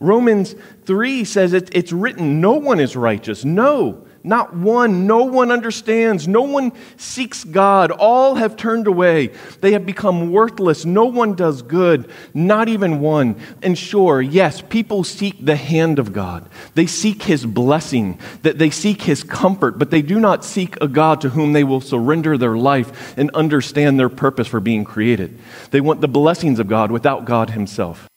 Romans 0.00 0.54
3 0.84 1.24
says 1.24 1.52
it, 1.52 1.70
it's 1.72 1.92
written, 1.92 2.40
no 2.40 2.52
one 2.52 2.80
is 2.80 2.96
righteous. 2.96 3.44
No, 3.44 4.06
not 4.24 4.54
one. 4.54 5.06
No 5.06 5.24
one 5.24 5.50
understands. 5.50 6.26
No 6.26 6.42
one 6.42 6.72
seeks 6.96 7.44
God. 7.44 7.90
All 7.90 8.34
have 8.34 8.56
turned 8.56 8.86
away. 8.86 9.28
They 9.60 9.72
have 9.72 9.86
become 9.86 10.32
worthless. 10.32 10.84
No 10.84 11.06
one 11.06 11.34
does 11.34 11.62
good, 11.62 12.10
not 12.34 12.68
even 12.68 13.00
one. 13.00 13.36
And 13.62 13.78
sure, 13.78 14.20
yes, 14.20 14.60
people 14.60 15.04
seek 15.04 15.44
the 15.44 15.56
hand 15.56 15.98
of 15.98 16.12
God. 16.12 16.48
They 16.74 16.86
seek 16.86 17.22
his 17.22 17.46
blessing, 17.46 18.18
that 18.42 18.58
they 18.58 18.70
seek 18.70 19.02
his 19.02 19.22
comfort, 19.22 19.78
but 19.78 19.90
they 19.90 20.02
do 20.02 20.18
not 20.18 20.44
seek 20.44 20.80
a 20.80 20.88
God 20.88 21.20
to 21.20 21.30
whom 21.30 21.52
they 21.52 21.64
will 21.64 21.80
surrender 21.80 22.36
their 22.36 22.56
life 22.56 23.16
and 23.16 23.30
understand 23.30 23.98
their 23.98 24.08
purpose 24.08 24.48
for 24.48 24.60
being 24.60 24.84
created. 24.84 25.38
They 25.70 25.80
want 25.80 26.00
the 26.00 26.08
blessings 26.08 26.58
of 26.58 26.68
God 26.68 26.90
without 26.90 27.24
God 27.24 27.50
himself. 27.50 28.07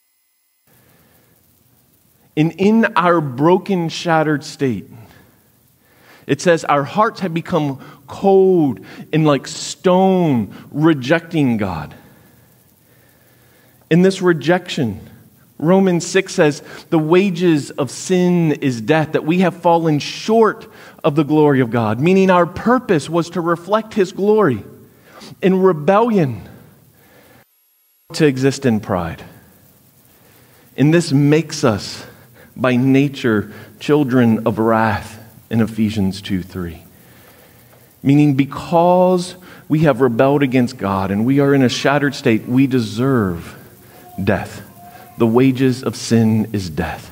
And 2.38 2.54
in 2.54 2.86
our 2.96 3.20
broken, 3.22 3.90
shattered 3.90 4.44
state, 4.44 4.90
it 6.28 6.42
says, 6.42 6.64
Our 6.66 6.84
hearts 6.84 7.20
have 7.22 7.34
become 7.34 7.80
cold 8.08 8.80
and 9.12 9.26
like 9.26 9.48
stone, 9.48 10.56
rejecting 10.72 11.58
God. 11.58 11.94
In 13.90 14.02
this 14.02 14.22
rejection, 14.22 15.02
Romans 15.58 16.08
6 16.08 16.34
says, 16.34 16.64
The 16.90 17.00
wages 17.00 17.72
of 17.72 17.92
sin 17.92 18.54
is 18.54 18.82
death, 18.82 19.12
that 19.12 19.26
we 19.26 19.40
have 19.40 19.56
fallen 19.58 20.00
short 20.00 20.72
of 21.04 21.16
the 21.16 21.24
glory 21.24 21.60
of 21.60 21.70
God, 21.70 22.00
meaning 22.00 22.30
our 22.30 22.46
purpose 22.46 23.10
was 23.10 23.30
to 23.32 23.42
reflect 23.42 23.94
His 23.94 24.12
glory. 24.12 24.64
In 25.42 25.62
rebellion, 25.62 26.48
to 28.14 28.26
exist 28.26 28.66
in 28.66 28.80
pride. 28.80 29.24
And 30.78 30.94
this 30.94 31.12
makes 31.12 31.64
us, 31.64 32.06
by 32.56 32.76
nature, 32.76 33.52
children 33.80 34.46
of 34.46 34.60
wrath 34.60 35.20
in 35.50 35.62
Ephesians 35.62 36.22
2 36.22 36.42
3. 36.44 36.84
Meaning, 38.04 38.34
because 38.34 39.36
we 39.70 39.80
have 39.80 40.02
rebelled 40.02 40.44
against 40.44 40.78
God 40.78 41.12
and 41.12 41.26
we 41.26 41.40
are 41.40 41.54
in 41.54 41.62
a 41.62 41.70
shattered 41.70 42.16
state, 42.16 42.46
we 42.46 42.68
deserve 42.68 43.58
death. 44.22 44.68
The 45.18 45.28
wages 45.28 45.84
of 45.84 45.96
sin 45.96 46.50
is 46.54 46.70
death. 46.70 47.10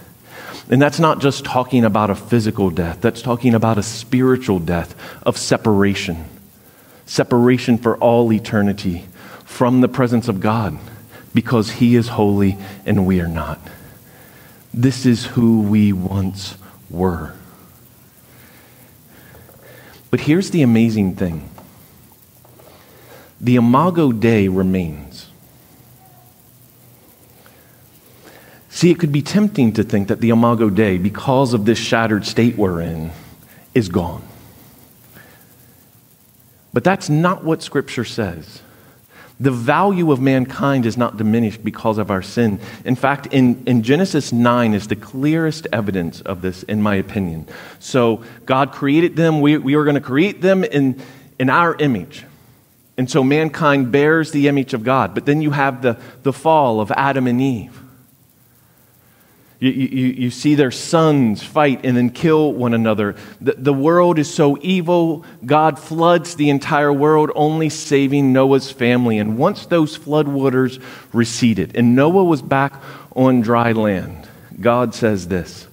And 0.70 0.82
that's 0.82 1.00
not 1.00 1.20
just 1.20 1.46
talking 1.46 1.84
about 1.84 2.10
a 2.10 2.16
physical 2.16 2.70
death, 2.70 3.02
that's 3.02 3.22
talking 3.22 3.56
about 3.56 3.78
a 3.78 3.84
spiritual 3.84 4.60
death 4.60 4.96
of 5.24 5.38
separation. 5.38 6.26
Separation 7.06 7.78
for 7.78 7.98
all 7.98 8.32
eternity 8.32 9.06
from 9.46 9.82
the 9.82 9.88
presence 9.88 10.28
of 10.28 10.40
God 10.40 10.78
because 11.34 11.72
He 11.72 11.96
is 11.96 12.10
holy 12.10 12.58
and 12.86 13.08
we 13.08 13.20
are 13.20 13.28
not. 13.28 13.60
This 14.74 15.06
is 15.06 15.26
who 15.26 15.62
we 15.62 15.94
once 15.94 16.58
were. 16.90 17.34
But 20.12 20.22
here's 20.22 20.52
the 20.52 20.62
amazing 20.62 21.16
thing 21.16 21.50
the 23.42 23.56
Imago 23.56 24.12
Dei 24.12 24.48
remains. 24.48 25.30
See, 28.70 28.92
it 28.92 29.00
could 29.00 29.12
be 29.12 29.22
tempting 29.22 29.74
to 29.74 29.84
think 29.84 30.08
that 30.08 30.22
the 30.22 30.30
Imago 30.30 30.70
Dei, 30.70 30.98
because 30.98 31.54
of 31.54 31.66
this 31.66 31.78
shattered 31.78 32.26
state 32.26 32.56
we're 32.56 32.82
in, 32.82 33.12
is 33.74 33.90
gone. 33.90 34.24
But 36.72 36.84
that's 36.84 37.10
not 37.10 37.44
what 37.44 37.62
Scripture 37.62 38.06
says. 38.06 38.62
The 39.40 39.52
value 39.52 40.12
of 40.12 40.20
mankind 40.20 40.86
is 40.86 40.98
not 40.98 41.16
diminished 41.16 41.64
because 41.64 41.98
of 41.98 42.12
our 42.12 42.22
sin. 42.22 42.60
In 42.84 42.96
fact, 42.96 43.28
in, 43.28 43.64
in 43.66 43.84
Genesis 43.84 44.34
9 44.34 44.74
is 44.74 44.88
the 44.88 44.98
clearest 44.98 45.66
evidence 45.72 46.20
of 46.22 46.42
this, 46.42 46.64
in 46.64 46.82
my 46.82 46.96
opinion. 46.96 47.48
So, 47.80 48.24
God 48.46 48.74
created 48.74 49.16
them. 49.16 49.40
We, 49.40 49.58
we 49.58 49.76
are 49.76 49.86
going 49.86 49.96
to 49.96 50.02
create 50.02 50.42
them 50.42 50.66
in, 50.66 51.02
in 51.40 51.50
our 51.50 51.74
image. 51.76 52.26
And 52.98 53.10
so, 53.10 53.24
mankind 53.24 53.94
bears 53.94 54.32
the 54.32 54.50
image 54.50 54.74
of 54.74 54.84
God. 54.84 55.16
But 55.16 55.26
then 55.26 55.42
you 55.42 55.52
have 55.52 55.82
the, 55.82 55.98
the 56.24 56.34
fall 56.34 56.82
of 56.82 56.92
Adam 56.92 57.26
and 57.26 57.40
Eve. 57.40 57.82
You, 59.60 59.72
you, 59.72 60.08
you 60.08 60.32
see 60.32 60.56
their 60.56 60.72
sons 60.72 61.44
fight 61.44 61.82
and 61.84 61.98
then 61.98 62.12
kill 62.12 62.54
one 62.54 62.74
another. 62.74 63.18
The, 63.42 63.56
the 63.58 63.74
world 63.74 64.18
is 64.18 64.34
so 64.34 64.58
evil, 64.62 65.26
God 65.46 65.78
floods 65.78 66.36
the 66.36 66.50
entire 66.50 66.94
world, 66.94 67.30
only 67.36 67.68
saving 67.68 68.32
Noah's 68.32 68.72
family. 68.72 69.18
And 69.18 69.38
once 69.38 69.66
those 69.66 69.98
floodwaters 69.98 70.82
receded 71.12 71.76
and 71.76 71.94
Noah 71.94 72.24
was 72.24 72.42
back 72.42 72.74
on 73.18 73.42
dry 73.42 73.74
land, 73.74 74.30
God 74.62 74.96
says 74.96 75.28
this 75.28 75.68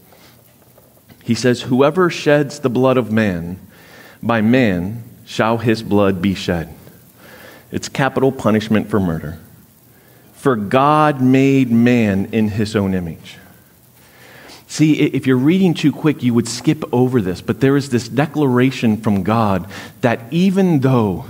He 1.22 1.37
says, 1.37 1.62
Whoever 1.62 2.11
sheds 2.11 2.59
the 2.59 2.70
blood 2.70 2.96
of 2.96 3.12
man, 3.12 3.61
by 4.20 4.40
man 4.40 5.05
shall 5.25 5.59
his 5.59 5.85
blood 5.85 6.20
be 6.20 6.35
shed. 6.35 6.75
It's 7.70 7.88
capital 7.88 8.33
punishment 8.33 8.90
for 8.90 8.99
murder. 8.99 9.38
For 10.35 10.57
God 10.57 11.20
made 11.20 11.70
man 11.70 12.27
in 12.27 12.49
his 12.49 12.75
own 12.75 12.92
image. 12.92 13.38
See, 14.68 14.94
if 14.94 15.26
you're 15.26 15.37
reading 15.37 15.74
too 15.74 15.92
quick, 15.92 16.22
you 16.22 16.35
would 16.35 16.48
skip 16.48 16.83
over 16.92 17.20
this, 17.20 17.40
but 17.40 17.61
there 17.61 17.76
is 17.76 17.90
this 17.90 18.09
declaration 18.09 18.96
from 18.96 19.22
God 19.22 19.68
that 20.00 20.20
even 20.33 20.81
though 20.81 21.26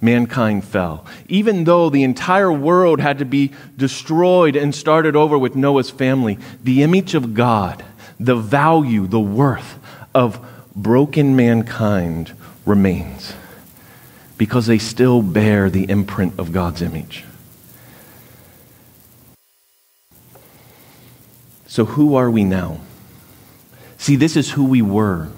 mankind 0.00 0.64
fell, 0.64 1.04
even 1.28 1.64
though 1.64 1.90
the 1.90 2.04
entire 2.04 2.52
world 2.52 3.00
had 3.00 3.18
to 3.18 3.24
be 3.24 3.52
destroyed 3.76 4.54
and 4.54 4.74
started 4.74 5.16
over 5.16 5.36
with 5.36 5.56
Noah's 5.56 5.90
family, 5.90 6.38
the 6.62 6.82
image 6.82 7.14
of 7.14 7.34
God, 7.34 7.84
the 8.20 8.36
value, 8.36 9.06
the 9.06 9.20
worth 9.20 9.78
of 10.14 10.44
broken 10.74 11.34
mankind 11.34 12.32
remains 12.64 13.34
because 14.38 14.66
they 14.66 14.78
still 14.78 15.22
bear 15.22 15.68
the 15.68 15.88
imprint 15.90 16.38
of 16.38 16.52
God's 16.52 16.82
image. 16.82 17.24
So, 21.66 21.84
who 21.84 22.14
are 22.14 22.30
we 22.30 22.44
now? 22.44 22.80
See, 23.98 24.16
this 24.16 24.36
is 24.36 24.50
who 24.50 24.64
we 24.66 24.82
were, 24.82 25.28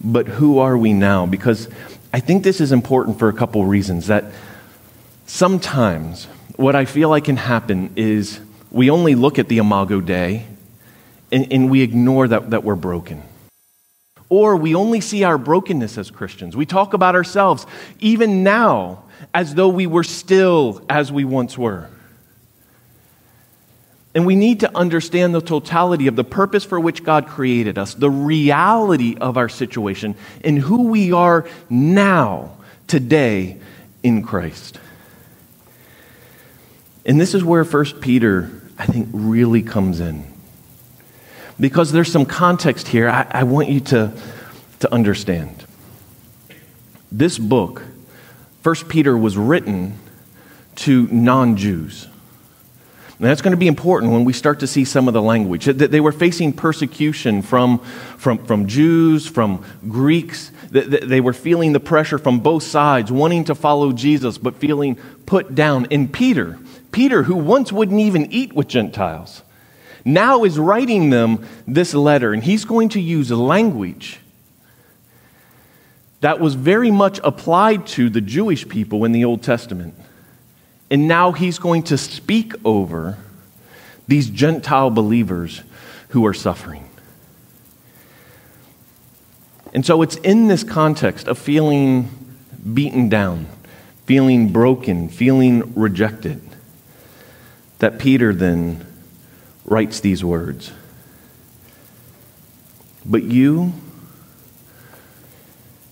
but 0.00 0.26
who 0.26 0.58
are 0.58 0.76
we 0.76 0.92
now? 0.92 1.26
Because 1.26 1.68
I 2.12 2.20
think 2.20 2.42
this 2.42 2.60
is 2.60 2.72
important 2.72 3.18
for 3.18 3.28
a 3.28 3.32
couple 3.32 3.64
reasons. 3.64 4.08
That 4.08 4.24
sometimes 5.26 6.24
what 6.56 6.74
I 6.74 6.84
feel 6.84 7.08
like 7.08 7.24
can 7.24 7.36
happen 7.36 7.92
is 7.96 8.40
we 8.70 8.90
only 8.90 9.14
look 9.14 9.38
at 9.38 9.48
the 9.48 9.58
Imago 9.58 10.00
Dei 10.00 10.46
and, 11.30 11.52
and 11.52 11.70
we 11.70 11.82
ignore 11.82 12.28
that, 12.28 12.50
that 12.50 12.64
we're 12.64 12.74
broken. 12.74 13.22
Or 14.28 14.56
we 14.56 14.74
only 14.74 15.00
see 15.00 15.24
our 15.24 15.38
brokenness 15.38 15.98
as 15.98 16.10
Christians. 16.10 16.56
We 16.56 16.66
talk 16.66 16.94
about 16.94 17.14
ourselves, 17.14 17.66
even 18.00 18.42
now, 18.42 19.04
as 19.34 19.54
though 19.54 19.68
we 19.68 19.86
were 19.86 20.04
still 20.04 20.82
as 20.88 21.12
we 21.12 21.24
once 21.24 21.56
were. 21.56 21.88
And 24.14 24.26
we 24.26 24.36
need 24.36 24.60
to 24.60 24.76
understand 24.76 25.34
the 25.34 25.40
totality 25.40 26.06
of 26.06 26.16
the 26.16 26.24
purpose 26.24 26.64
for 26.64 26.78
which 26.78 27.02
God 27.02 27.26
created 27.26 27.78
us, 27.78 27.94
the 27.94 28.10
reality 28.10 29.16
of 29.18 29.38
our 29.38 29.48
situation, 29.48 30.14
and 30.44 30.58
who 30.58 30.88
we 30.88 31.12
are 31.12 31.48
now, 31.70 32.58
today, 32.86 33.58
in 34.02 34.22
Christ. 34.22 34.78
And 37.06 37.18
this 37.20 37.34
is 37.34 37.42
where 37.42 37.64
1 37.64 37.84
Peter, 38.00 38.50
I 38.78 38.84
think, 38.86 39.08
really 39.12 39.62
comes 39.62 39.98
in. 39.98 40.24
Because 41.58 41.90
there's 41.92 42.12
some 42.12 42.26
context 42.26 42.88
here 42.88 43.08
I, 43.08 43.26
I 43.30 43.42
want 43.44 43.68
you 43.68 43.80
to, 43.80 44.12
to 44.80 44.92
understand. 44.92 45.64
This 47.10 47.38
book, 47.38 47.82
1 48.62 48.74
Peter, 48.88 49.16
was 49.16 49.38
written 49.38 49.98
to 50.76 51.06
non 51.08 51.56
Jews. 51.56 52.08
And 53.22 53.30
that's 53.30 53.40
going 53.40 53.52
to 53.52 53.56
be 53.56 53.68
important 53.68 54.10
when 54.10 54.24
we 54.24 54.32
start 54.32 54.58
to 54.60 54.66
see 54.66 54.84
some 54.84 55.06
of 55.06 55.14
the 55.14 55.22
language. 55.22 55.66
They 55.66 56.00
were 56.00 56.10
facing 56.10 56.52
persecution 56.52 57.40
from, 57.40 57.78
from, 58.18 58.44
from 58.44 58.66
Jews, 58.66 59.28
from 59.28 59.64
Greeks. 59.88 60.50
They 60.70 61.20
were 61.20 61.32
feeling 61.32 61.72
the 61.72 61.78
pressure 61.78 62.18
from 62.18 62.40
both 62.40 62.64
sides, 62.64 63.12
wanting 63.12 63.44
to 63.44 63.54
follow 63.54 63.92
Jesus, 63.92 64.38
but 64.38 64.56
feeling 64.56 64.96
put 65.24 65.54
down. 65.54 65.86
And 65.92 66.12
Peter, 66.12 66.58
Peter, 66.90 67.22
who 67.22 67.36
once 67.36 67.70
wouldn't 67.70 68.00
even 68.00 68.26
eat 68.32 68.54
with 68.54 68.66
Gentiles, 68.66 69.42
now 70.04 70.42
is 70.42 70.58
writing 70.58 71.10
them 71.10 71.46
this 71.64 71.94
letter. 71.94 72.32
And 72.32 72.42
he's 72.42 72.64
going 72.64 72.88
to 72.88 73.00
use 73.00 73.30
language 73.30 74.18
that 76.22 76.40
was 76.40 76.56
very 76.56 76.90
much 76.90 77.20
applied 77.22 77.86
to 77.86 78.10
the 78.10 78.20
Jewish 78.20 78.68
people 78.68 79.04
in 79.04 79.12
the 79.12 79.24
Old 79.24 79.44
Testament. 79.44 79.94
And 80.92 81.08
now 81.08 81.32
he's 81.32 81.58
going 81.58 81.84
to 81.84 81.96
speak 81.96 82.52
over 82.66 83.16
these 84.06 84.28
Gentile 84.28 84.90
believers 84.90 85.62
who 86.08 86.26
are 86.26 86.34
suffering. 86.34 86.86
And 89.72 89.86
so 89.86 90.02
it's 90.02 90.16
in 90.16 90.48
this 90.48 90.62
context 90.62 91.28
of 91.28 91.38
feeling 91.38 92.10
beaten 92.74 93.08
down, 93.08 93.46
feeling 94.04 94.52
broken, 94.52 95.08
feeling 95.08 95.74
rejected, 95.74 96.42
that 97.78 97.98
Peter 97.98 98.34
then 98.34 98.86
writes 99.64 100.00
these 100.00 100.22
words. 100.22 100.72
But 103.06 103.22
you, 103.22 103.72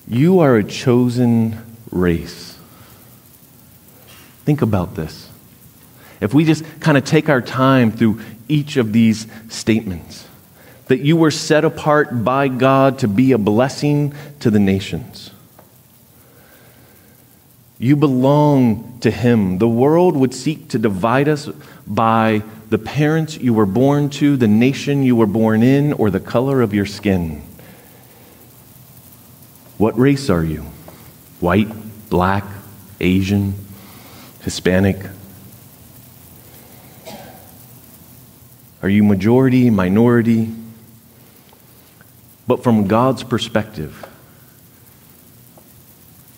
you 0.07 0.41
are 0.41 0.57
a 0.57 0.65
chosen 0.65 1.59
race. 1.91 2.50
Think 4.51 4.63
about 4.63 4.97
this. 4.97 5.29
If 6.21 6.35
we 6.35 6.45
just 6.45 6.65
kind 6.81 6.99
of 6.99 7.05
take 7.05 7.29
our 7.29 7.41
time 7.41 7.93
through 7.93 8.21
each 8.49 8.77
of 8.79 8.93
these 8.93 9.29
statements, 9.49 10.27
that 10.89 10.99
you 10.99 11.17
were 11.17 11.31
set 11.31 11.65
apart 11.65 12.25
by 12.25 12.49
God 12.49 12.99
to 12.99 13.07
be 13.07 13.31
a 13.31 13.39
blessing 13.39 14.13
to 14.41 14.51
the 14.51 14.59
nations. 14.59 15.31
You 17.79 17.95
belong 17.95 18.99
to 19.03 19.11
Him. 19.13 19.59
The 19.59 19.69
world 19.69 20.17
would 20.17 20.35
seek 20.35 20.71
to 20.71 20.81
divide 20.81 21.29
us 21.29 21.47
by 21.87 22.43
the 22.71 22.79
parents 22.79 23.39
you 23.39 23.55
were 23.55 23.67
born 23.67 24.11
to, 24.19 24.37
the 24.37 24.49
nation 24.49 25.05
you 25.05 25.15
were 25.15 25.27
born 25.27 25.63
in, 25.63 25.93
or 25.93 26.11
the 26.11 26.19
color 26.19 26.61
of 26.61 26.75
your 26.75 26.87
skin. 26.87 27.41
What 29.79 29.97
race 29.97 30.29
are 30.29 30.45
you? 30.45 30.63
White, 31.39 31.71
black, 32.11 32.43
Asian, 33.01 33.55
Hispanic? 34.43 34.97
Are 38.83 38.89
you 38.89 39.05
majority, 39.05 39.71
minority? 39.71 40.51
But 42.47 42.63
from 42.63 42.89
God's 42.89 43.23
perspective, 43.23 44.07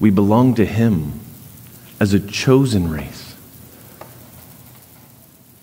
we 0.01 0.11
belong 0.11 0.55
to 0.57 0.65
Him 0.65 1.21
as 2.01 2.13
a 2.13 2.21
chosen 2.21 2.91
race, 2.91 3.37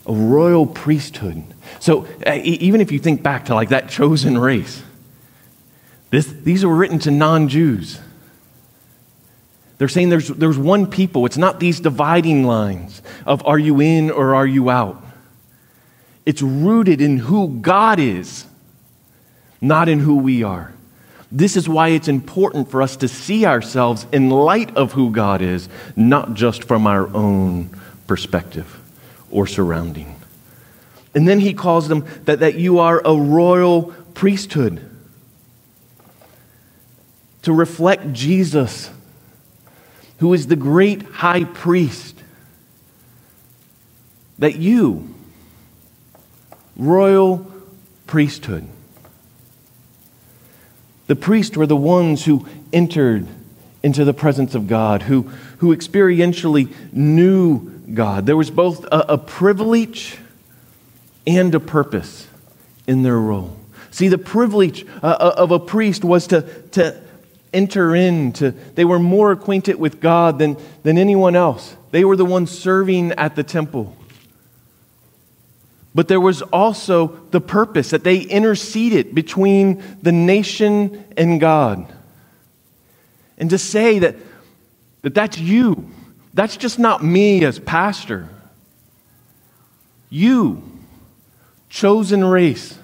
a 0.06 0.14
royal 0.14 0.66
priesthood. 0.66 1.44
So 1.80 2.08
uh, 2.26 2.40
even 2.44 2.80
if 2.80 2.92
you 2.92 3.00
think 3.00 3.22
back 3.22 3.46
to 3.46 3.56
like 3.56 3.70
that 3.70 3.90
chosen 3.90 4.38
race, 4.38 4.82
this, 6.10 6.28
these 6.28 6.66
were 6.66 6.76
written 6.76 7.00
to 7.00 7.12
non 7.12 7.50
Jews. 7.50 8.00
They're 9.80 9.88
saying 9.88 10.10
there's, 10.10 10.28
there's 10.28 10.58
one 10.58 10.86
people. 10.86 11.26
It's 11.26 11.38
not 11.38 11.60
these 11.60 11.80
dividing 11.80 12.46
lines 12.46 13.02
of 13.26 13.46
are 13.48 13.58
you 13.58 13.82
in 13.82 14.12
or 14.12 14.36
are 14.36 14.46
you 14.46 14.70
out. 14.70 15.04
It's 16.26 16.42
rooted 16.42 17.02
in 17.02 17.18
who 17.18 17.60
God 17.62 18.00
is, 18.00 18.46
not 19.62 19.90
in 19.90 20.00
who 20.00 20.18
we 20.18 20.44
are. 20.44 20.74
This 21.32 21.56
is 21.56 21.70
why 21.70 21.90
it's 21.90 22.08
important 22.08 22.70
for 22.70 22.82
us 22.82 22.98
to 22.98 23.08
see 23.08 23.46
ourselves 23.46 24.06
in 24.12 24.30
light 24.30 24.76
of 24.76 24.94
who 24.94 25.12
God 25.12 25.42
is, 25.42 25.70
not 25.96 26.34
just 26.34 26.66
from 26.66 26.86
our 26.86 27.08
own 27.16 27.70
perspective 28.06 28.82
or 29.32 29.48
surrounding. 29.48 30.20
And 31.16 31.28
then 31.28 31.40
he 31.40 31.54
calls 31.54 31.88
them 31.88 32.06
that, 32.26 32.40
that 32.40 32.56
you 32.56 32.80
are 32.80 33.02
a 33.06 33.16
royal 33.16 33.94
priesthood 34.14 34.88
to 37.44 37.54
reflect 37.54 38.12
Jesus, 38.12 38.90
who 40.20 40.34
is 40.34 40.48
the 40.48 40.56
great 40.56 41.02
high 41.04 41.44
priest. 41.44 42.16
That 44.38 44.56
you, 44.56 45.14
royal 46.78 47.52
priesthood, 48.08 48.68
the 51.08 51.16
priests 51.16 51.58
were 51.58 51.66
the 51.66 51.76
ones 51.76 52.26
who 52.26 52.46
entered 52.72 53.28
into 53.82 54.06
the 54.06 54.14
presence 54.14 54.56
of 54.56 54.68
God, 54.68 55.04
who, 55.04 55.24
who 55.58 55.76
experientially 55.76 56.74
knew 56.94 57.70
God. 57.94 58.26
There 58.26 58.38
was 58.38 58.52
both 58.52 58.86
a, 58.86 59.14
a 59.14 59.18
privilege 59.18 60.20
and 61.26 61.54
a 61.56 61.60
purpose 61.60 62.28
in 62.88 63.04
their 63.04 63.20
role. 63.20 63.58
See, 63.92 64.08
the 64.08 64.18
privilege 64.18 64.86
uh, 65.02 65.08
uh 65.08 65.34
of 65.38 65.52
a 65.52 65.60
priest 65.60 66.04
was 66.04 66.28
to, 66.28 66.42
to 66.72 67.02
enter 67.54 67.96
into, 67.96 68.52
they 68.52 68.86
were 68.86 69.00
more 69.00 69.32
acquainted 69.32 69.78
with 69.78 70.00
God 70.00 70.40
than, 70.40 70.58
than 70.84 70.98
anyone 70.98 71.36
else. 71.36 71.76
They 71.92 72.06
were 72.06 72.16
the 72.16 72.26
ones 72.26 72.52
serving 72.52 73.14
at 73.14 73.36
the 73.36 73.44
temple. 73.44 73.96
But 75.96 76.08
there 76.08 76.22
was 76.22 76.42
also 76.42 77.08
the 77.32 77.42
purpose 77.42 77.90
that 77.90 78.04
they 78.04 78.20
interceded 78.20 79.16
between 79.16 79.84
the 80.02 80.12
nation 80.12 81.04
and 81.18 81.40
God. 81.40 81.92
And 83.38 83.50
to 83.50 83.58
say 83.58 84.00
that, 84.00 84.16
that 85.02 85.16
that's 85.16 85.40
you, 85.40 85.90
that's 86.34 86.58
just 86.58 86.78
not 86.78 87.04
me 87.04 87.44
as 87.44 87.58
pastor. 87.58 88.30
You, 90.10 90.64
chosen 91.70 92.24
race, 92.24 92.78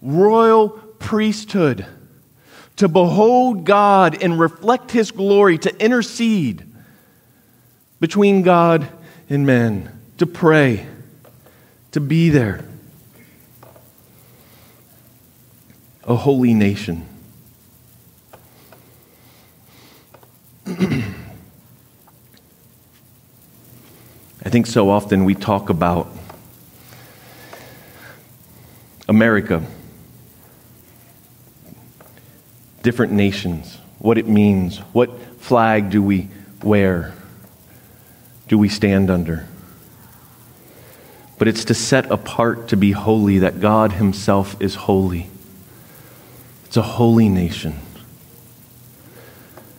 royal 0.00 0.70
priesthood, 0.70 1.86
to 2.76 2.88
behold 2.88 3.64
God 3.64 4.22
and 4.22 4.38
reflect 4.38 4.90
his 4.90 5.10
glory, 5.10 5.58
to 5.58 5.84
intercede 5.84 6.66
between 8.00 8.42
God 8.42 8.88
and 9.28 9.46
men, 9.46 9.90
to 10.18 10.26
pray 10.26 10.86
to 11.92 12.00
be 12.00 12.30
there. 12.30 12.64
A 16.04 16.16
holy 16.16 16.52
nation. 16.52 17.06
I 24.44 24.48
think 24.48 24.66
so 24.66 24.90
often 24.90 25.24
we 25.24 25.36
talk 25.36 25.70
about 25.70 26.10
America, 29.08 29.62
different 32.82 33.12
nations, 33.12 33.78
what 33.98 34.18
it 34.18 34.26
means, 34.26 34.78
what 34.92 35.18
flag 35.38 35.90
do 35.90 36.02
we 36.02 36.28
wear, 36.62 37.14
do 38.48 38.58
we 38.58 38.68
stand 38.68 39.10
under? 39.10 39.46
but 41.42 41.48
it's 41.48 41.64
to 41.64 41.74
set 41.74 42.08
apart 42.08 42.68
to 42.68 42.76
be 42.76 42.92
holy, 42.92 43.40
that 43.40 43.58
God 43.58 43.94
Himself 43.94 44.54
is 44.62 44.76
holy. 44.76 45.28
It's 46.66 46.76
a 46.76 46.82
holy 46.82 47.28
nation. 47.28 47.80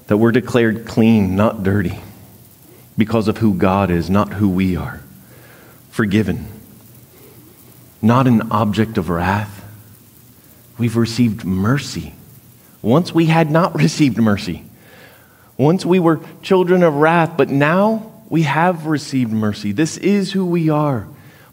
That 0.07 0.17
we're 0.17 0.33
declared 0.33 0.85
clean, 0.85 1.37
not 1.37 1.63
dirty, 1.63 2.01
because 2.97 3.29
of 3.29 3.37
who 3.37 3.53
God 3.53 3.91
is, 3.91 4.09
not 4.09 4.33
who 4.33 4.49
we 4.49 4.75
are. 4.75 4.99
Forgiven, 5.89 6.47
not 8.01 8.27
an 8.27 8.51
object 8.51 8.97
of 8.97 9.09
wrath. 9.09 9.63
We've 10.77 10.97
received 10.97 11.45
mercy. 11.45 12.13
Once 12.83 13.15
we 13.15 13.25
had 13.25 13.49
not 13.49 13.73
received 13.81 14.17
mercy. 14.17 14.63
Once 15.57 15.83
we 15.83 15.99
were 15.99 16.19
children 16.43 16.83
of 16.83 16.93
wrath, 16.93 17.35
but 17.35 17.49
now 17.49 18.11
we 18.29 18.43
have 18.43 18.85
received 18.85 19.31
mercy. 19.31 19.71
This 19.71 19.97
is 19.97 20.31
who 20.31 20.45
we 20.45 20.69
are 20.69 21.07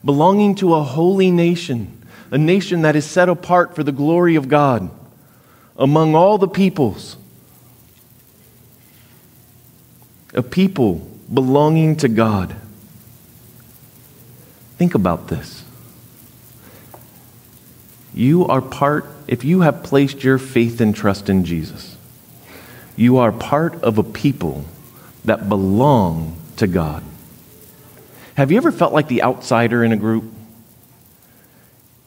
belonging 0.04 0.54
to 0.56 0.74
a 0.74 0.82
holy 0.82 1.30
nation, 1.30 2.06
a 2.30 2.38
nation 2.38 2.82
that 2.82 2.96
is 2.96 3.04
set 3.04 3.28
apart 3.28 3.74
for 3.74 3.82
the 3.82 3.92
glory 3.92 4.34
of 4.36 4.48
God 4.48 4.90
among 5.76 6.14
all 6.14 6.38
the 6.38 6.48
peoples. 6.48 7.16
A 10.32 10.42
people 10.42 11.06
belonging 11.32 11.96
to 11.96 12.08
God. 12.08 12.54
Think 14.78 14.94
about 14.94 15.28
this. 15.28 15.64
You 18.14 18.46
are 18.46 18.62
part, 18.62 19.19
if 19.30 19.44
you 19.44 19.60
have 19.60 19.84
placed 19.84 20.24
your 20.24 20.38
faith 20.38 20.80
and 20.80 20.92
trust 20.92 21.28
in 21.28 21.44
Jesus, 21.44 21.96
you 22.96 23.18
are 23.18 23.30
part 23.30 23.80
of 23.80 23.96
a 23.96 24.02
people 24.02 24.64
that 25.24 25.48
belong 25.48 26.36
to 26.56 26.66
God. 26.66 27.04
Have 28.34 28.50
you 28.50 28.56
ever 28.56 28.72
felt 28.72 28.92
like 28.92 29.06
the 29.06 29.22
outsider 29.22 29.84
in 29.84 29.92
a 29.92 29.96
group? 29.96 30.24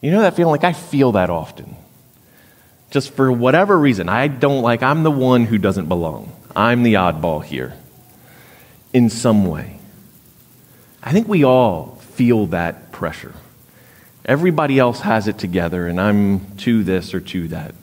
You 0.02 0.10
know 0.10 0.20
that 0.20 0.36
feeling? 0.36 0.50
Like 0.50 0.64
I 0.64 0.74
feel 0.74 1.12
that 1.12 1.30
often. 1.30 1.74
Just 2.90 3.14
for 3.14 3.32
whatever 3.32 3.78
reason, 3.78 4.10
I 4.10 4.28
don't 4.28 4.60
like, 4.60 4.82
I'm 4.82 5.02
the 5.02 5.10
one 5.10 5.46
who 5.46 5.56
doesn't 5.56 5.86
belong. 5.86 6.30
I'm 6.54 6.82
the 6.82 6.94
oddball 6.94 7.42
here 7.42 7.72
in 8.92 9.08
some 9.08 9.46
way. 9.46 9.78
I 11.02 11.12
think 11.12 11.26
we 11.26 11.42
all 11.42 11.96
feel 12.02 12.48
that 12.48 12.92
pressure. 12.92 13.32
Everybody 14.24 14.78
else 14.78 15.00
has 15.00 15.28
it 15.28 15.38
together, 15.38 15.86
and 15.86 16.00
I'm 16.00 16.56
to 16.58 16.82
this 16.82 17.12
or 17.12 17.20
to 17.20 17.48
that. 17.48 17.74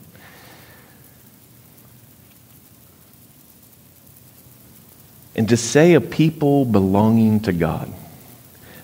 And 5.34 5.48
to 5.48 5.56
say 5.56 5.94
a 5.94 6.00
people 6.00 6.64
belonging 6.64 7.40
to 7.40 7.52
God 7.52 7.92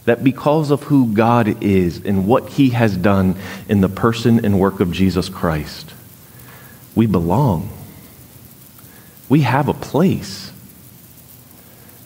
that 0.04 0.24
because 0.24 0.70
of 0.70 0.84
who 0.84 1.12
God 1.12 1.62
is 1.62 2.02
and 2.02 2.26
what 2.26 2.48
he 2.48 2.70
has 2.70 2.96
done 2.96 3.36
in 3.68 3.82
the 3.82 3.88
person 3.90 4.42
and 4.44 4.58
work 4.58 4.80
of 4.80 4.90
Jesus 4.90 5.28
Christ, 5.28 5.92
we 6.94 7.06
belong. 7.06 7.68
We 9.28 9.40
have 9.42 9.68
a 9.68 9.74
place 9.74 10.50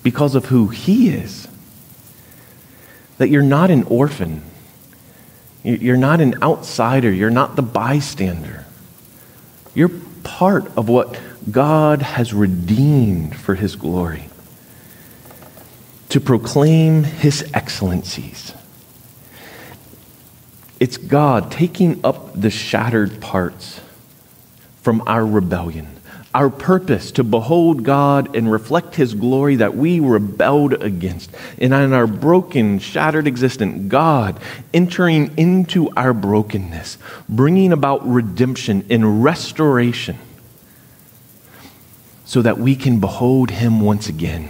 because 0.03 0.35
of 0.35 0.47
who 0.47 0.69
he 0.69 1.11
is. 1.11 1.47
That 3.19 3.29
you're 3.29 3.43
not 3.43 3.71
an 3.71 3.85
orphan. 3.85 4.43
You're 5.64 5.96
not 5.96 6.20
an 6.20 6.42
outsider, 6.42 7.11
you're 7.11 7.31
not 7.31 7.57
the 7.57 7.62
bystander. 7.62 8.64
You're 9.75 9.90
part 10.25 10.66
of 10.77 10.88
what 10.88 11.20
God 11.51 12.03
has 12.03 12.35
redeemed 12.35 13.37
for 13.37 13.55
His 13.55 13.77
glory 13.77 14.29
to 16.09 16.20
proclaim 16.20 17.05
His 17.05 17.48
excellencies. 17.55 18.53
It's 20.81 20.96
God 20.96 21.53
taking 21.53 22.05
up 22.05 22.38
the 22.38 22.51
shattered 22.51 23.20
parts 23.20 23.81
from 24.83 25.01
our 25.07 25.25
rebellion 25.25 25.87
our 26.35 26.49
purpose 26.49 27.12
to 27.12 27.25
behold 27.25 27.83
God 27.83 28.35
and 28.35 28.51
reflect 28.51 28.95
His 28.95 29.14
glory 29.14 29.57
that 29.57 29.77
we 29.77 30.01
rebelled 30.01 30.73
against. 30.83 31.31
And 31.59 31.75
in 31.75 31.92
our 31.92 32.07
broken, 32.07 32.79
shattered 32.79 33.27
existence, 33.27 33.88
God 33.88 34.40
entering 34.73 35.37
into 35.37 35.90
our 35.90 36.14
brokenness, 36.14 36.97
bringing 37.29 37.73
about 37.73 38.07
redemption 38.09 38.87
and 38.88 39.23
restoration 39.23 40.18
so 42.25 42.40
that 42.40 42.59
we 42.59 42.77
can 42.77 42.99
behold 42.99 43.51
Him 43.51 43.81
once 43.83 44.09
again. 44.09 44.49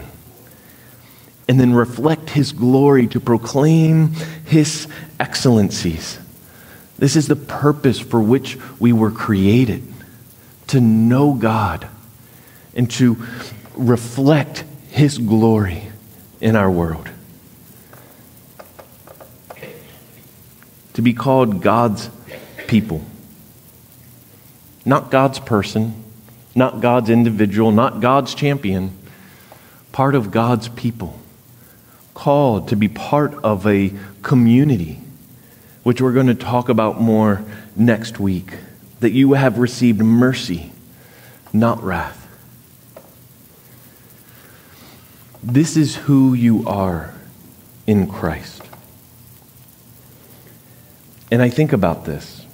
And 1.48 1.58
then 1.58 1.74
reflect 1.74 2.30
His 2.30 2.52
glory 2.52 3.08
to 3.08 3.18
proclaim 3.18 4.12
His 4.44 4.86
excellencies. 5.18 6.20
This 6.96 7.16
is 7.16 7.26
the 7.26 7.34
purpose 7.34 7.98
for 7.98 8.20
which 8.20 8.56
we 8.78 8.92
were 8.92 9.10
created 9.10 9.91
to 10.72 10.80
know 10.80 11.34
God 11.34 11.86
and 12.74 12.90
to 12.92 13.22
reflect 13.76 14.64
His 14.88 15.18
glory 15.18 15.82
in 16.40 16.56
our 16.56 16.70
world. 16.70 17.10
To 20.94 21.02
be 21.02 21.12
called 21.12 21.60
God's 21.60 22.08
people. 22.68 23.04
Not 24.86 25.10
God's 25.10 25.38
person, 25.38 26.04
not 26.54 26.80
God's 26.80 27.10
individual, 27.10 27.70
not 27.70 28.00
God's 28.00 28.34
champion, 28.34 28.96
part 29.92 30.14
of 30.14 30.30
God's 30.30 30.70
people. 30.70 31.20
Called 32.14 32.68
to 32.68 32.76
be 32.76 32.88
part 32.88 33.34
of 33.44 33.66
a 33.66 33.92
community, 34.22 35.00
which 35.82 36.00
we're 36.00 36.12
going 36.12 36.28
to 36.28 36.34
talk 36.34 36.70
about 36.70 36.98
more 36.98 37.44
next 37.76 38.18
week 38.18 38.54
that 39.02 39.10
you 39.10 39.32
have 39.32 39.58
received 39.58 40.00
mercy, 40.00 40.70
not 41.52 41.82
wrath. 41.82 42.28
This 45.42 45.76
is 45.76 45.96
who 45.96 46.34
you 46.34 46.64
are 46.68 47.12
in 47.84 48.06
Christ. 48.06 48.62
And 51.32 51.42
I 51.42 51.50
think 51.50 51.72
about 51.72 52.04
this. 52.04 52.46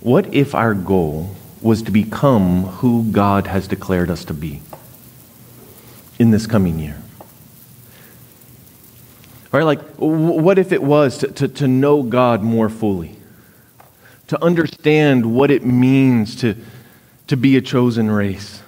What 0.00 0.34
if 0.34 0.54
our 0.54 0.74
goal 0.74 1.34
was 1.62 1.80
to 1.84 1.90
become 1.90 2.64
who 2.64 3.10
God 3.10 3.46
has 3.46 3.66
declared 3.66 4.10
us 4.10 4.22
to 4.26 4.34
be 4.34 4.60
in 6.18 6.30
this 6.30 6.46
coming 6.46 6.78
year? 6.78 7.02
Right? 9.50 9.62
Like, 9.62 9.80
what 9.96 10.58
if 10.58 10.72
it 10.72 10.82
was 10.82 11.16
to, 11.18 11.28
to, 11.28 11.48
to 11.48 11.66
know 11.66 12.02
God 12.02 12.42
more 12.42 12.68
fully? 12.68 13.15
To 14.28 14.42
understand 14.42 15.34
what 15.34 15.50
it 15.50 15.64
means 15.64 16.36
to, 16.36 16.56
to 17.28 17.36
be 17.36 17.56
a 17.56 17.60
chosen 17.60 18.10
race, 18.10 18.62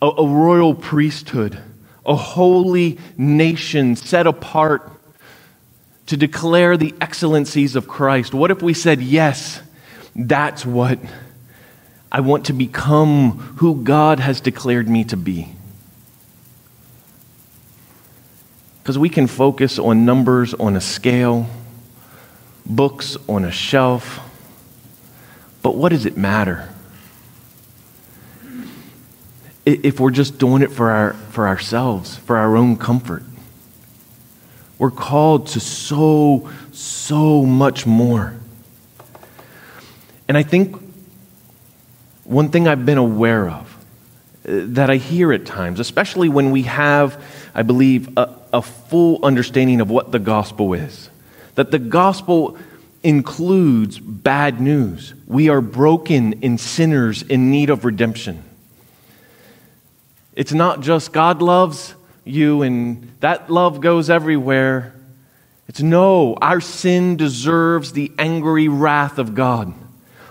a, 0.00 0.06
a 0.06 0.26
royal 0.26 0.74
priesthood, 0.74 1.58
a 2.06 2.16
holy 2.16 2.98
nation 3.16 3.96
set 3.96 4.26
apart 4.26 4.90
to 6.06 6.16
declare 6.16 6.76
the 6.76 6.94
excellencies 7.00 7.76
of 7.76 7.88
Christ. 7.88 8.34
What 8.34 8.50
if 8.50 8.62
we 8.62 8.74
said, 8.74 9.00
Yes, 9.00 9.62
that's 10.14 10.64
what 10.64 10.98
I 12.12 12.20
want 12.20 12.46
to 12.46 12.52
become 12.52 13.38
who 13.56 13.82
God 13.82 14.20
has 14.20 14.40
declared 14.40 14.88
me 14.88 15.04
to 15.04 15.16
be? 15.16 15.48
Because 18.82 18.98
we 18.98 19.08
can 19.08 19.26
focus 19.26 19.78
on 19.78 20.04
numbers 20.04 20.52
on 20.54 20.76
a 20.76 20.80
scale, 20.80 21.46
books 22.66 23.16
on 23.26 23.44
a 23.44 23.50
shelf 23.50 24.20
but 25.64 25.76
what 25.76 25.88
does 25.88 26.04
it 26.04 26.18
matter? 26.18 26.68
If 29.64 29.98
we're 29.98 30.10
just 30.10 30.36
doing 30.36 30.60
it 30.60 30.70
for, 30.70 30.90
our, 30.90 31.14
for 31.14 31.48
ourselves, 31.48 32.18
for 32.18 32.36
our 32.36 32.54
own 32.54 32.76
comfort, 32.76 33.22
we're 34.78 34.90
called 34.90 35.46
to 35.48 35.60
so, 35.60 36.50
so 36.72 37.46
much 37.46 37.86
more. 37.86 38.34
And 40.28 40.36
I 40.36 40.42
think 40.42 40.76
one 42.24 42.50
thing 42.50 42.68
I've 42.68 42.84
been 42.84 42.98
aware 42.98 43.48
of 43.48 43.74
uh, 44.46 44.68
that 44.74 44.90
I 44.90 44.96
hear 44.96 45.32
at 45.32 45.46
times, 45.46 45.80
especially 45.80 46.28
when 46.28 46.50
we 46.50 46.64
have, 46.64 47.24
I 47.54 47.62
believe, 47.62 48.18
a, 48.18 48.36
a 48.52 48.60
full 48.60 49.24
understanding 49.24 49.80
of 49.80 49.88
what 49.88 50.12
the 50.12 50.18
gospel 50.18 50.74
is, 50.74 51.08
that 51.54 51.70
the 51.70 51.78
gospel 51.78 52.58
includes 53.04 54.00
bad 54.00 54.60
news. 54.60 55.14
We 55.26 55.50
are 55.50 55.60
broken 55.60 56.42
and 56.42 56.58
sinners 56.58 57.22
in 57.22 57.50
need 57.50 57.70
of 57.70 57.84
redemption. 57.84 58.42
It's 60.34 60.52
not 60.52 60.80
just 60.80 61.12
God 61.12 61.42
loves 61.42 61.94
you 62.24 62.62
and 62.62 63.12
that 63.20 63.50
love 63.50 63.80
goes 63.80 64.10
everywhere. 64.10 64.94
It's 65.68 65.82
no, 65.82 66.34
our 66.40 66.60
sin 66.60 67.16
deserves 67.16 67.92
the 67.92 68.10
angry 68.18 68.68
wrath 68.68 69.18
of 69.18 69.34
God. 69.34 69.72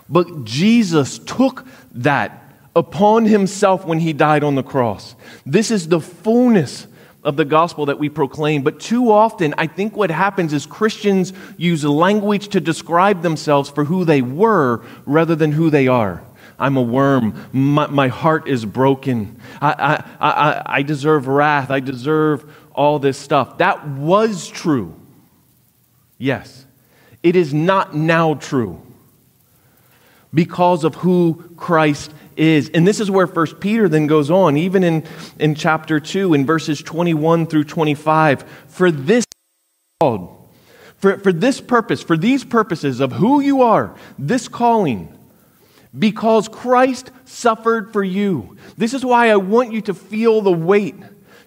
But 0.10 0.44
Jesus 0.44 1.20
took 1.20 1.66
that 1.94 2.44
upon 2.76 3.26
himself 3.26 3.86
when 3.86 4.00
he 4.00 4.14
died 4.14 4.44
on 4.44 4.56
the 4.56 4.64
cross. 4.64 5.16
This 5.46 5.72
is 5.72 5.88
the 5.88 6.02
fullness 6.02 6.88
of 7.24 7.38
the 7.38 7.46
gospel 7.46 7.86
that 7.86 8.00
we 8.00 8.10
proclaim. 8.10 8.62
But 8.64 8.80
too 8.80 9.12
often, 9.12 9.54
I 9.58 9.68
think 9.68 9.96
what 9.96 10.12
happens 10.12 10.54
is 10.54 10.66
Christians 10.66 11.34
use 11.58 11.84
language 11.84 12.50
to 12.50 12.60
describe 12.60 13.22
themselves 13.22 13.70
for 13.70 13.86
who 13.86 14.06
they 14.06 14.22
were 14.22 14.84
rather 15.06 15.36
than 15.36 15.52
who 15.52 15.70
they 15.70 15.88
are. 15.88 16.24
I'm 16.60 16.78
a 16.78 16.82
worm. 16.82 17.48
My, 17.52 17.88
my 17.88 18.08
heart 18.10 18.48
is 18.48 18.66
broken. 18.66 19.40
I, 19.62 20.04
I, 20.20 20.30
I, 20.30 20.62
I 20.78 20.82
deserve 20.82 21.28
wrath. 21.28 21.72
I 21.72 21.80
deserve 21.80 22.46
all 22.74 23.00
this 23.00 23.18
stuff. 23.18 23.58
That 23.58 23.88
was 23.88 24.48
true. 24.48 24.96
Yes. 26.18 26.66
It 27.22 27.36
is 27.36 27.54
not 27.54 27.96
now 27.96 28.36
true 28.36 28.82
because 30.34 30.84
of 30.84 30.96
who 30.96 31.50
Christ 31.56 32.12
is. 32.38 32.70
And 32.70 32.88
this 32.88 33.00
is 33.00 33.10
where 33.10 33.28
First 33.28 33.60
Peter 33.60 33.88
then 33.90 34.08
goes 34.08 34.30
on, 34.30 34.58
even 34.58 34.84
in, 34.84 35.04
in 35.40 35.56
chapter 35.56 36.00
2, 36.00 36.34
in 36.34 36.46
verses 36.46 36.82
21 36.82 37.48
through 37.48 37.66
25. 37.66 38.44
For 38.68 38.92
this 38.92 39.26
called, 40.00 40.50
for, 40.98 41.18
for 41.20 41.34
this 41.34 41.62
purpose, 41.62 42.02
for 42.02 42.18
these 42.18 42.44
purposes 42.44 43.00
of 43.00 43.12
who 43.14 43.40
you 43.40 43.62
are, 43.62 43.96
this 44.18 44.48
calling, 44.48 45.18
because 45.98 46.48
Christ 46.48 47.12
suffered 47.26 47.94
for 47.94 48.04
you. 48.04 48.58
This 48.78 48.94
is 48.94 49.06
why 49.06 49.30
I 49.30 49.36
want 49.36 49.74
you 49.74 49.82
to 49.82 49.94
feel 49.94 50.42
the 50.42 50.52
weight 50.52 50.96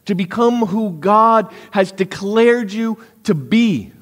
to 0.07 0.15
become 0.15 0.67
who 0.67 0.91
God 0.93 1.53
has 1.73 1.93
declared 1.93 2.73
you 2.73 2.99
to 3.25 3.35
be, 3.35 3.93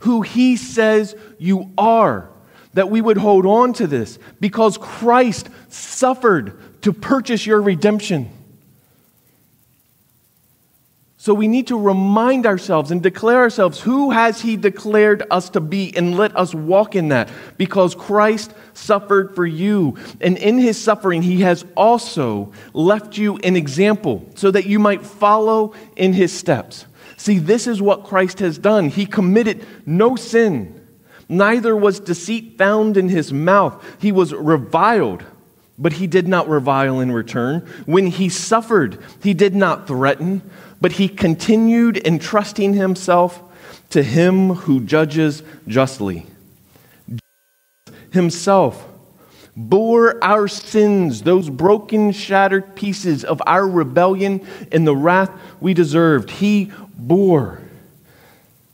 who 0.00 0.22
He 0.22 0.56
says 0.56 1.16
you 1.38 1.72
are 1.76 2.31
that 2.74 2.90
we 2.90 3.00
would 3.00 3.18
hold 3.18 3.46
on 3.46 3.72
to 3.74 3.86
this 3.86 4.18
because 4.40 4.78
Christ 4.78 5.48
suffered 5.68 6.82
to 6.82 6.92
purchase 6.92 7.46
your 7.46 7.60
redemption. 7.60 8.30
So 11.22 11.34
we 11.34 11.46
need 11.46 11.68
to 11.68 11.78
remind 11.78 12.46
ourselves 12.46 12.90
and 12.90 13.00
declare 13.00 13.38
ourselves 13.38 13.78
who 13.80 14.10
has 14.10 14.40
he 14.40 14.56
declared 14.56 15.22
us 15.30 15.50
to 15.50 15.60
be 15.60 15.96
and 15.96 16.16
let 16.16 16.36
us 16.36 16.52
walk 16.52 16.96
in 16.96 17.10
that 17.10 17.28
because 17.56 17.94
Christ 17.94 18.52
suffered 18.74 19.36
for 19.36 19.46
you 19.46 19.96
and 20.20 20.36
in 20.36 20.58
his 20.58 20.82
suffering 20.82 21.22
he 21.22 21.42
has 21.42 21.64
also 21.76 22.52
left 22.72 23.16
you 23.16 23.36
an 23.44 23.54
example 23.54 24.28
so 24.34 24.50
that 24.50 24.66
you 24.66 24.80
might 24.80 25.06
follow 25.06 25.74
in 25.94 26.12
his 26.12 26.36
steps. 26.36 26.86
See 27.18 27.38
this 27.38 27.68
is 27.68 27.80
what 27.80 28.02
Christ 28.02 28.40
has 28.40 28.58
done. 28.58 28.88
He 28.88 29.06
committed 29.06 29.64
no 29.86 30.16
sin 30.16 30.81
neither 31.32 31.74
was 31.74 31.98
deceit 31.98 32.58
found 32.58 32.96
in 32.96 33.08
his 33.08 33.32
mouth. 33.32 33.82
He 34.00 34.12
was 34.12 34.34
reviled, 34.34 35.24
but 35.78 35.94
he 35.94 36.06
did 36.06 36.28
not 36.28 36.48
revile 36.48 37.00
in 37.00 37.10
return. 37.10 37.60
When 37.86 38.06
he 38.06 38.28
suffered, 38.28 38.98
he 39.22 39.34
did 39.34 39.54
not 39.54 39.86
threaten, 39.86 40.42
but 40.80 40.92
he 40.92 41.08
continued 41.08 42.06
entrusting 42.06 42.74
himself 42.74 43.42
to 43.90 44.02
him 44.02 44.50
who 44.50 44.80
judges 44.80 45.42
justly. 45.66 46.26
Himself 48.10 48.86
bore 49.56 50.22
our 50.22 50.48
sins, 50.48 51.22
those 51.22 51.48
broken, 51.48 52.12
shattered 52.12 52.74
pieces 52.74 53.24
of 53.24 53.40
our 53.46 53.66
rebellion 53.66 54.46
and 54.70 54.86
the 54.86 54.96
wrath 54.96 55.30
we 55.60 55.72
deserved. 55.74 56.30
He 56.30 56.70
bore 56.96 57.61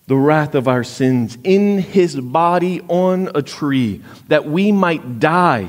the 0.08 0.16
wrath 0.16 0.54
of 0.54 0.66
our 0.66 0.82
sins 0.82 1.36
in 1.44 1.78
his 1.78 2.18
body 2.18 2.80
on 2.88 3.30
a 3.34 3.42
tree, 3.42 4.02
that 4.28 4.46
we 4.46 4.72
might 4.72 5.20
die, 5.20 5.68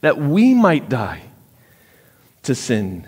that 0.00 0.18
we 0.18 0.54
might 0.54 0.88
die 0.88 1.22
to 2.42 2.52
sin 2.52 3.06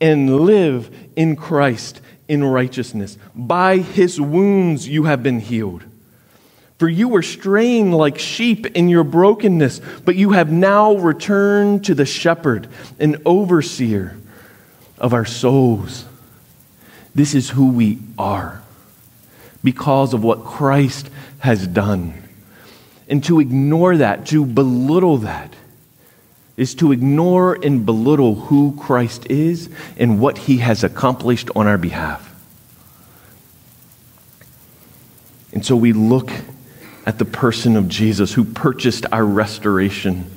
and 0.00 0.44
live 0.46 0.96
in 1.16 1.34
Christ 1.34 2.00
in 2.28 2.44
righteousness. 2.44 3.18
By 3.34 3.78
his 3.78 4.20
wounds 4.20 4.86
you 4.86 5.04
have 5.04 5.24
been 5.24 5.40
healed. 5.40 5.82
For 6.78 6.88
you 6.88 7.08
were 7.08 7.22
straying 7.22 7.90
like 7.90 8.20
sheep 8.20 8.64
in 8.76 8.88
your 8.88 9.02
brokenness, 9.02 9.80
but 10.04 10.14
you 10.14 10.30
have 10.30 10.52
now 10.52 10.94
returned 10.94 11.84
to 11.86 11.96
the 11.96 12.06
shepherd 12.06 12.68
and 13.00 13.20
overseer 13.26 14.16
of 14.98 15.12
our 15.12 15.24
souls. 15.24 16.04
This 17.12 17.34
is 17.34 17.50
who 17.50 17.72
we 17.72 17.98
are 18.16 18.62
because 19.62 20.14
of 20.14 20.22
what 20.22 20.44
Christ 20.44 21.10
has 21.40 21.66
done. 21.66 22.14
And 23.08 23.24
to 23.24 23.40
ignore 23.40 23.96
that, 23.96 24.26
to 24.26 24.44
belittle 24.44 25.18
that, 25.18 25.54
is 26.56 26.74
to 26.74 26.92
ignore 26.92 27.54
and 27.54 27.86
belittle 27.86 28.34
who 28.34 28.76
Christ 28.78 29.26
is 29.30 29.70
and 29.96 30.20
what 30.20 30.38
he 30.38 30.58
has 30.58 30.82
accomplished 30.84 31.50
on 31.54 31.66
our 31.66 31.78
behalf. 31.78 32.24
And 35.52 35.64
so 35.64 35.76
we 35.76 35.92
look 35.92 36.30
at 37.06 37.18
the 37.18 37.24
person 37.24 37.76
of 37.76 37.88
Jesus 37.88 38.34
who 38.34 38.44
purchased 38.44 39.06
our 39.10 39.24
restoration, 39.24 40.30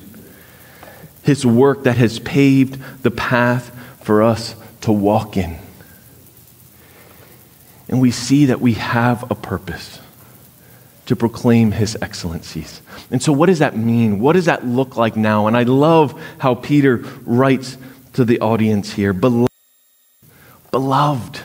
his 1.23 1.45
work 1.45 1.83
that 1.83 1.97
has 1.97 2.19
paved 2.19 3.03
the 3.03 3.11
path 3.11 3.77
for 4.03 4.23
us 4.23 4.55
to 4.81 4.91
walk 4.91 5.37
in. 5.37 5.60
And 7.91 8.01
we 8.01 8.09
see 8.09 8.45
that 8.45 8.61
we 8.61 8.73
have 8.73 9.29
a 9.29 9.35
purpose 9.35 9.99
to 11.05 11.15
proclaim 11.15 11.73
his 11.73 11.97
excellencies. 12.01 12.81
And 13.11 13.21
so, 13.21 13.33
what 13.33 13.47
does 13.47 13.59
that 13.59 13.75
mean? 13.75 14.19
What 14.19 14.33
does 14.33 14.45
that 14.45 14.65
look 14.65 14.95
like 14.95 15.17
now? 15.17 15.47
And 15.47 15.57
I 15.57 15.63
love 15.63 16.19
how 16.37 16.55
Peter 16.55 16.97
writes 17.25 17.77
to 18.13 18.23
the 18.23 18.39
audience 18.39 18.93
here 18.93 19.13
Beloved. 19.13 19.49
Beloved. 20.71 21.41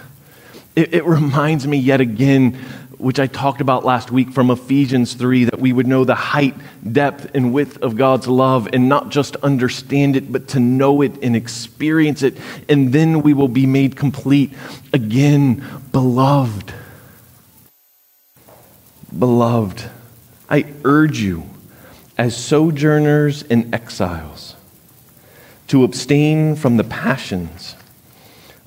It, 0.76 0.94
it 0.94 1.04
reminds 1.04 1.66
me 1.66 1.78
yet 1.78 2.00
again 2.00 2.58
which 3.06 3.20
I 3.20 3.28
talked 3.28 3.60
about 3.60 3.84
last 3.84 4.10
week 4.10 4.32
from 4.32 4.50
Ephesians 4.50 5.14
3, 5.14 5.44
that 5.44 5.60
we 5.60 5.72
would 5.72 5.86
know 5.86 6.04
the 6.04 6.16
height, 6.16 6.56
depth, 6.90 7.30
and 7.36 7.52
width 7.52 7.80
of 7.80 7.96
God's 7.96 8.26
love 8.26 8.68
and 8.72 8.88
not 8.88 9.10
just 9.10 9.36
understand 9.44 10.16
it, 10.16 10.32
but 10.32 10.48
to 10.48 10.58
know 10.58 11.02
it 11.02 11.22
and 11.22 11.36
experience 11.36 12.24
it. 12.24 12.36
And 12.68 12.92
then 12.92 13.22
we 13.22 13.32
will 13.32 13.46
be 13.46 13.64
made 13.64 13.94
complete. 13.94 14.52
Again, 14.92 15.64
beloved. 15.92 16.74
Beloved, 19.16 19.88
I 20.50 20.66
urge 20.82 21.20
you, 21.20 21.44
as 22.18 22.36
sojourners 22.36 23.44
and 23.44 23.72
exiles, 23.72 24.56
to 25.68 25.84
abstain 25.84 26.56
from 26.56 26.76
the 26.76 26.82
passions 26.82 27.76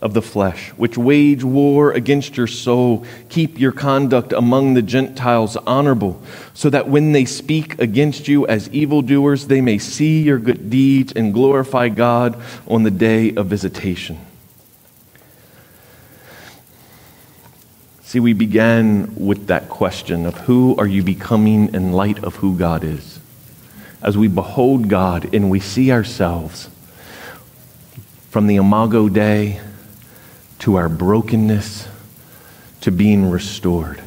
of 0.01 0.13
the 0.13 0.21
flesh, 0.21 0.69
which 0.71 0.97
wage 0.97 1.43
war 1.43 1.91
against 1.91 2.37
your 2.37 2.47
soul. 2.47 3.05
Keep 3.27 3.59
your 3.59 3.71
conduct 3.71 4.31
among 4.31 4.73
the 4.73 4.81
Gentiles 4.81 5.57
honorable, 5.57 6.21
so 6.53 6.69
that 6.69 6.87
when 6.87 7.11
they 7.11 7.25
speak 7.25 7.79
against 7.79 8.27
you 8.27 8.47
as 8.47 8.69
evildoers, 8.69 9.47
they 9.47 9.61
may 9.61 9.77
see 9.77 10.21
your 10.21 10.39
good 10.39 10.69
deeds 10.69 11.11
and 11.13 11.33
glorify 11.33 11.89
God 11.89 12.41
on 12.67 12.83
the 12.83 12.91
day 12.91 13.35
of 13.35 13.47
visitation. 13.47 14.19
See, 18.03 18.19
we 18.19 18.33
began 18.33 19.13
with 19.15 19.47
that 19.47 19.69
question 19.69 20.25
of 20.25 20.35
who 20.39 20.75
are 20.77 20.87
you 20.87 21.03
becoming 21.03 21.73
in 21.75 21.91
light 21.91 22.23
of 22.23 22.37
who 22.37 22.57
God 22.57 22.83
is? 22.83 23.19
As 24.01 24.17
we 24.17 24.27
behold 24.27 24.87
God 24.87 25.31
and 25.35 25.51
we 25.51 25.59
see 25.59 25.91
ourselves 25.91 26.69
from 28.31 28.47
the 28.47 28.55
Imago 28.55 29.09
Dei 29.09 29.59
to 30.59 30.75
our 30.75 30.89
brokenness, 30.89 31.87
to 32.81 32.91
being 32.91 33.29
restored. 33.29 34.01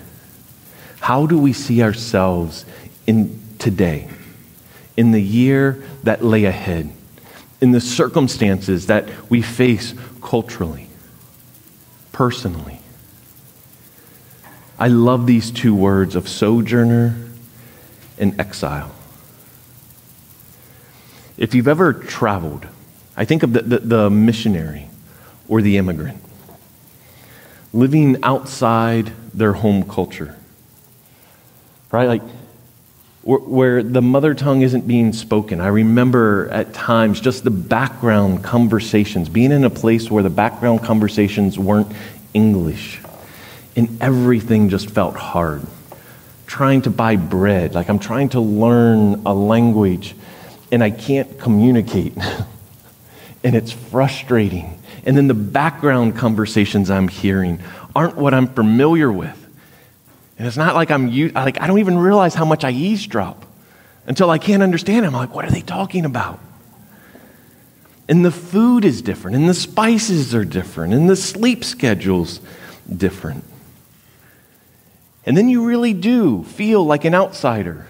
How 1.01 1.27
do 1.27 1.39
we 1.39 1.53
see 1.53 1.83
ourselves 1.83 2.65
in 3.07 3.41
today, 3.59 4.09
in 4.97 5.13
the 5.13 5.23
year 5.23 5.83
that 6.05 6.25
lay 6.25 6.45
ahead, 6.45 6.93
in 7.61 7.73
the 7.73 7.81
circumstances 7.81 8.87
that 8.87 9.09
we 9.31 9.43
face 9.43 9.95
culturally, 10.23 10.89
personally? 12.13 12.79
I 14.79 14.89
love 14.89 15.27
these 15.27 15.51
two 15.51 15.75
words 15.75 16.15
of 16.15 16.29
sojourner 16.29 17.17
and 18.19 18.39
exile. 18.41 18.93
If 21.37 21.55
you've 21.55 21.69
ever 21.69 21.93
traveled, 21.93 22.67
I 23.17 23.25
think 23.25 23.43
of 23.43 23.53
the, 23.53 23.63
the, 23.63 23.79
the 23.79 24.11
missionary 24.11 24.89
or 25.49 25.63
the 25.63 25.77
immigrant 25.77 26.23
living 27.73 28.23
outside 28.23 29.13
their 29.35 29.53
home 29.53 29.83
culture. 29.83 30.37
Right? 31.91 32.07
Like, 32.07 32.23
where 33.25 33.85
the 33.85 34.03
mother 34.03 34.35
tongue 34.35 34.63
isn't 34.63 34.87
being 34.87 35.13
spoken. 35.13 35.61
I 35.61 35.69
remember 35.69 36.49
at 36.51 36.75
times 36.75 37.21
just 37.21 37.45
the 37.45 37.53
background 37.53 38.43
conversations, 38.43 39.29
being 39.29 39.53
in 39.53 39.63
a 39.63 39.71
place 39.71 40.11
where 40.11 40.25
the 40.25 40.31
background 40.31 40.83
conversations 40.83 41.57
weren't 41.57 41.93
English, 42.35 43.01
and 43.77 44.03
everything 44.03 44.71
just 44.71 44.91
felt 44.91 45.15
hard. 45.15 45.63
Trying 46.47 46.83
to 46.83 46.91
buy 46.91 47.15
bread, 47.15 47.75
like 47.75 47.89
I'm 47.89 48.01
trying 48.01 48.31
to 48.31 48.41
learn 48.41 49.23
a 49.25 49.33
language 49.33 50.17
and 50.73 50.83
I 50.83 50.91
can't 50.91 51.39
communicate. 51.39 52.15
and 53.45 53.55
it's 53.55 53.71
frustrating. 53.71 54.82
And 55.05 55.17
then 55.17 55.27
the 55.27 55.35
background 55.35 56.17
conversations 56.17 56.91
I'm 56.91 57.09
hearing 57.09 57.61
aren't 57.95 58.17
what 58.17 58.35
I'm 58.35 58.47
familiar 58.49 59.11
with. 59.11 59.39
And 60.39 60.47
it's 60.47 60.57
not 60.57 60.75
like 60.75 60.91
I'm 60.91 61.11
like 61.33 61.61
I 61.61 61.67
don't 61.67 61.79
even 61.79 61.99
realize 61.99 62.35
how 62.35 62.45
much 62.45 62.65
I 62.65 62.71
eavesdrop 62.71 63.45
until 64.07 64.31
I 64.31 64.39
can't 64.39 64.63
understand. 64.63 65.07
I'm 65.07 65.13
like, 65.13 65.35
what 65.35 65.45
are 65.45 65.51
they 65.51 65.61
talking 65.61 66.05
about? 66.05 66.41
And 68.09 68.25
the 68.25 68.33
food 68.33 68.85
is 68.85 69.01
different, 69.03 69.37
and 69.37 69.49
the 69.49 69.55
spices 69.55 70.35
are 70.35 70.45
different, 70.45 70.93
and 70.93 71.09
the 71.09 71.17
sleep 71.17 71.65
schedule's 71.65 72.41
different. 72.95 73.45
And 75.25 75.37
then 75.37 75.49
you 75.49 75.65
really 75.65 75.93
do 75.95 76.43
feel 76.43 76.85
like 76.85 77.05
an 77.05 77.15
outsider. 77.15 77.87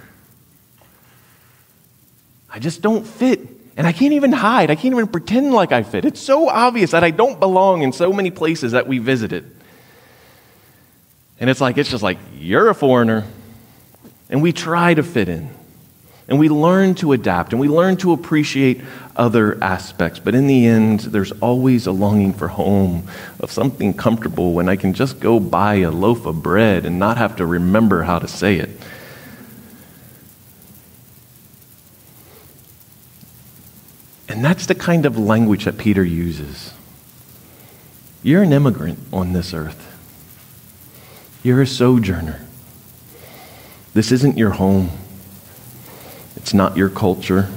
I 2.50 2.58
just 2.58 2.82
don't 2.82 3.06
fit 3.06 3.51
and 3.76 3.86
I 3.86 3.92
can't 3.92 4.12
even 4.12 4.32
hide. 4.32 4.70
I 4.70 4.74
can't 4.74 4.94
even 4.94 5.06
pretend 5.06 5.52
like 5.52 5.72
I 5.72 5.82
fit. 5.82 6.04
It's 6.04 6.20
so 6.20 6.48
obvious 6.48 6.90
that 6.90 7.04
I 7.04 7.10
don't 7.10 7.40
belong 7.40 7.82
in 7.82 7.92
so 7.92 8.12
many 8.12 8.30
places 8.30 8.72
that 8.72 8.86
we 8.86 8.98
visited. 8.98 9.50
And 11.40 11.48
it's 11.48 11.60
like, 11.60 11.78
it's 11.78 11.90
just 11.90 12.02
like, 12.02 12.18
you're 12.34 12.68
a 12.68 12.74
foreigner. 12.74 13.24
And 14.28 14.42
we 14.42 14.52
try 14.52 14.94
to 14.94 15.02
fit 15.02 15.28
in. 15.28 15.50
And 16.28 16.38
we 16.38 16.48
learn 16.48 16.94
to 16.96 17.12
adapt 17.12 17.52
and 17.52 17.60
we 17.60 17.68
learn 17.68 17.96
to 17.98 18.12
appreciate 18.12 18.80
other 19.16 19.62
aspects. 19.62 20.18
But 20.18 20.34
in 20.34 20.46
the 20.46 20.66
end, 20.66 21.00
there's 21.00 21.32
always 21.32 21.86
a 21.86 21.92
longing 21.92 22.32
for 22.32 22.48
home, 22.48 23.08
of 23.40 23.50
something 23.50 23.92
comfortable 23.92 24.52
when 24.52 24.68
I 24.68 24.76
can 24.76 24.94
just 24.94 25.18
go 25.18 25.40
buy 25.40 25.76
a 25.76 25.90
loaf 25.90 26.24
of 26.24 26.42
bread 26.42 26.86
and 26.86 26.98
not 26.98 27.16
have 27.16 27.36
to 27.36 27.46
remember 27.46 28.02
how 28.02 28.18
to 28.18 28.28
say 28.28 28.56
it. 28.56 28.70
And 34.32 34.42
that's 34.42 34.64
the 34.64 34.74
kind 34.74 35.04
of 35.04 35.18
language 35.18 35.66
that 35.66 35.76
Peter 35.76 36.02
uses. 36.02 36.72
You're 38.22 38.42
an 38.42 38.54
immigrant 38.54 38.98
on 39.12 39.34
this 39.34 39.52
earth, 39.52 39.94
you're 41.42 41.60
a 41.60 41.66
sojourner. 41.66 42.40
This 43.92 44.10
isn't 44.10 44.38
your 44.38 44.52
home, 44.52 44.88
it's 46.34 46.54
not 46.54 46.78
your 46.78 46.88
culture. 46.88 47.50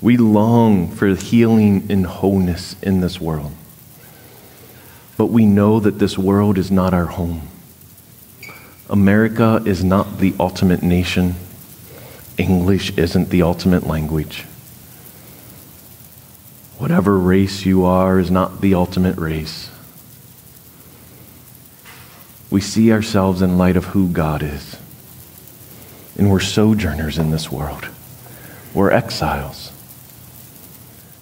We 0.00 0.16
long 0.16 0.90
for 0.90 1.14
healing 1.14 1.86
and 1.88 2.04
wholeness 2.04 2.74
in 2.82 3.00
this 3.00 3.20
world. 3.20 3.52
But 5.16 5.26
we 5.26 5.46
know 5.46 5.78
that 5.78 6.00
this 6.00 6.18
world 6.18 6.58
is 6.58 6.72
not 6.72 6.92
our 6.92 7.06
home. 7.06 7.42
America 8.90 9.62
is 9.64 9.84
not 9.84 10.18
the 10.18 10.34
ultimate 10.40 10.82
nation. 10.82 11.36
English 12.36 12.98
isn't 12.98 13.30
the 13.30 13.42
ultimate 13.42 13.86
language. 13.86 14.44
Whatever 16.78 17.18
race 17.18 17.64
you 17.64 17.84
are 17.84 18.18
is 18.18 18.30
not 18.30 18.60
the 18.60 18.74
ultimate 18.74 19.16
race. 19.16 19.70
We 22.50 22.60
see 22.60 22.92
ourselves 22.92 23.42
in 23.42 23.58
light 23.58 23.76
of 23.76 23.86
who 23.86 24.08
God 24.08 24.42
is. 24.42 24.76
And 26.18 26.30
we're 26.30 26.40
sojourners 26.40 27.18
in 27.18 27.30
this 27.30 27.50
world. 27.50 27.88
We're 28.74 28.90
exiles. 28.90 29.72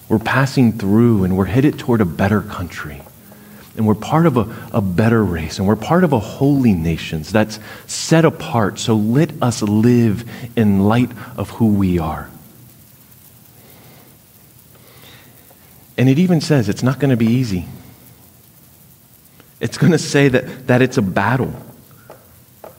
We're 0.08 0.18
passing 0.18 0.72
through 0.72 1.24
and 1.24 1.36
we're 1.36 1.46
headed 1.46 1.78
toward 1.78 2.00
a 2.00 2.04
better 2.04 2.40
country. 2.40 3.02
And 3.76 3.86
we're 3.86 3.94
part 3.94 4.26
of 4.26 4.36
a, 4.36 4.54
a 4.72 4.80
better 4.80 5.24
race, 5.24 5.58
and 5.58 5.66
we're 5.66 5.74
part 5.74 6.04
of 6.04 6.12
a 6.12 6.20
holy 6.20 6.74
nation 6.74 7.22
that's 7.22 7.58
set 7.88 8.24
apart. 8.24 8.78
So 8.78 8.94
let 8.94 9.32
us 9.42 9.62
live 9.62 10.24
in 10.56 10.84
light 10.84 11.10
of 11.36 11.50
who 11.50 11.74
we 11.74 11.98
are. 11.98 12.30
And 15.96 16.08
it 16.08 16.18
even 16.18 16.40
says 16.40 16.68
it's 16.68 16.82
not 16.82 16.98
going 16.98 17.10
to 17.10 17.16
be 17.16 17.26
easy. 17.26 17.66
It's 19.60 19.78
going 19.78 19.92
to 19.92 19.98
say 19.98 20.28
that, 20.28 20.66
that 20.66 20.82
it's 20.82 20.98
a 20.98 21.02
battle. 21.02 21.54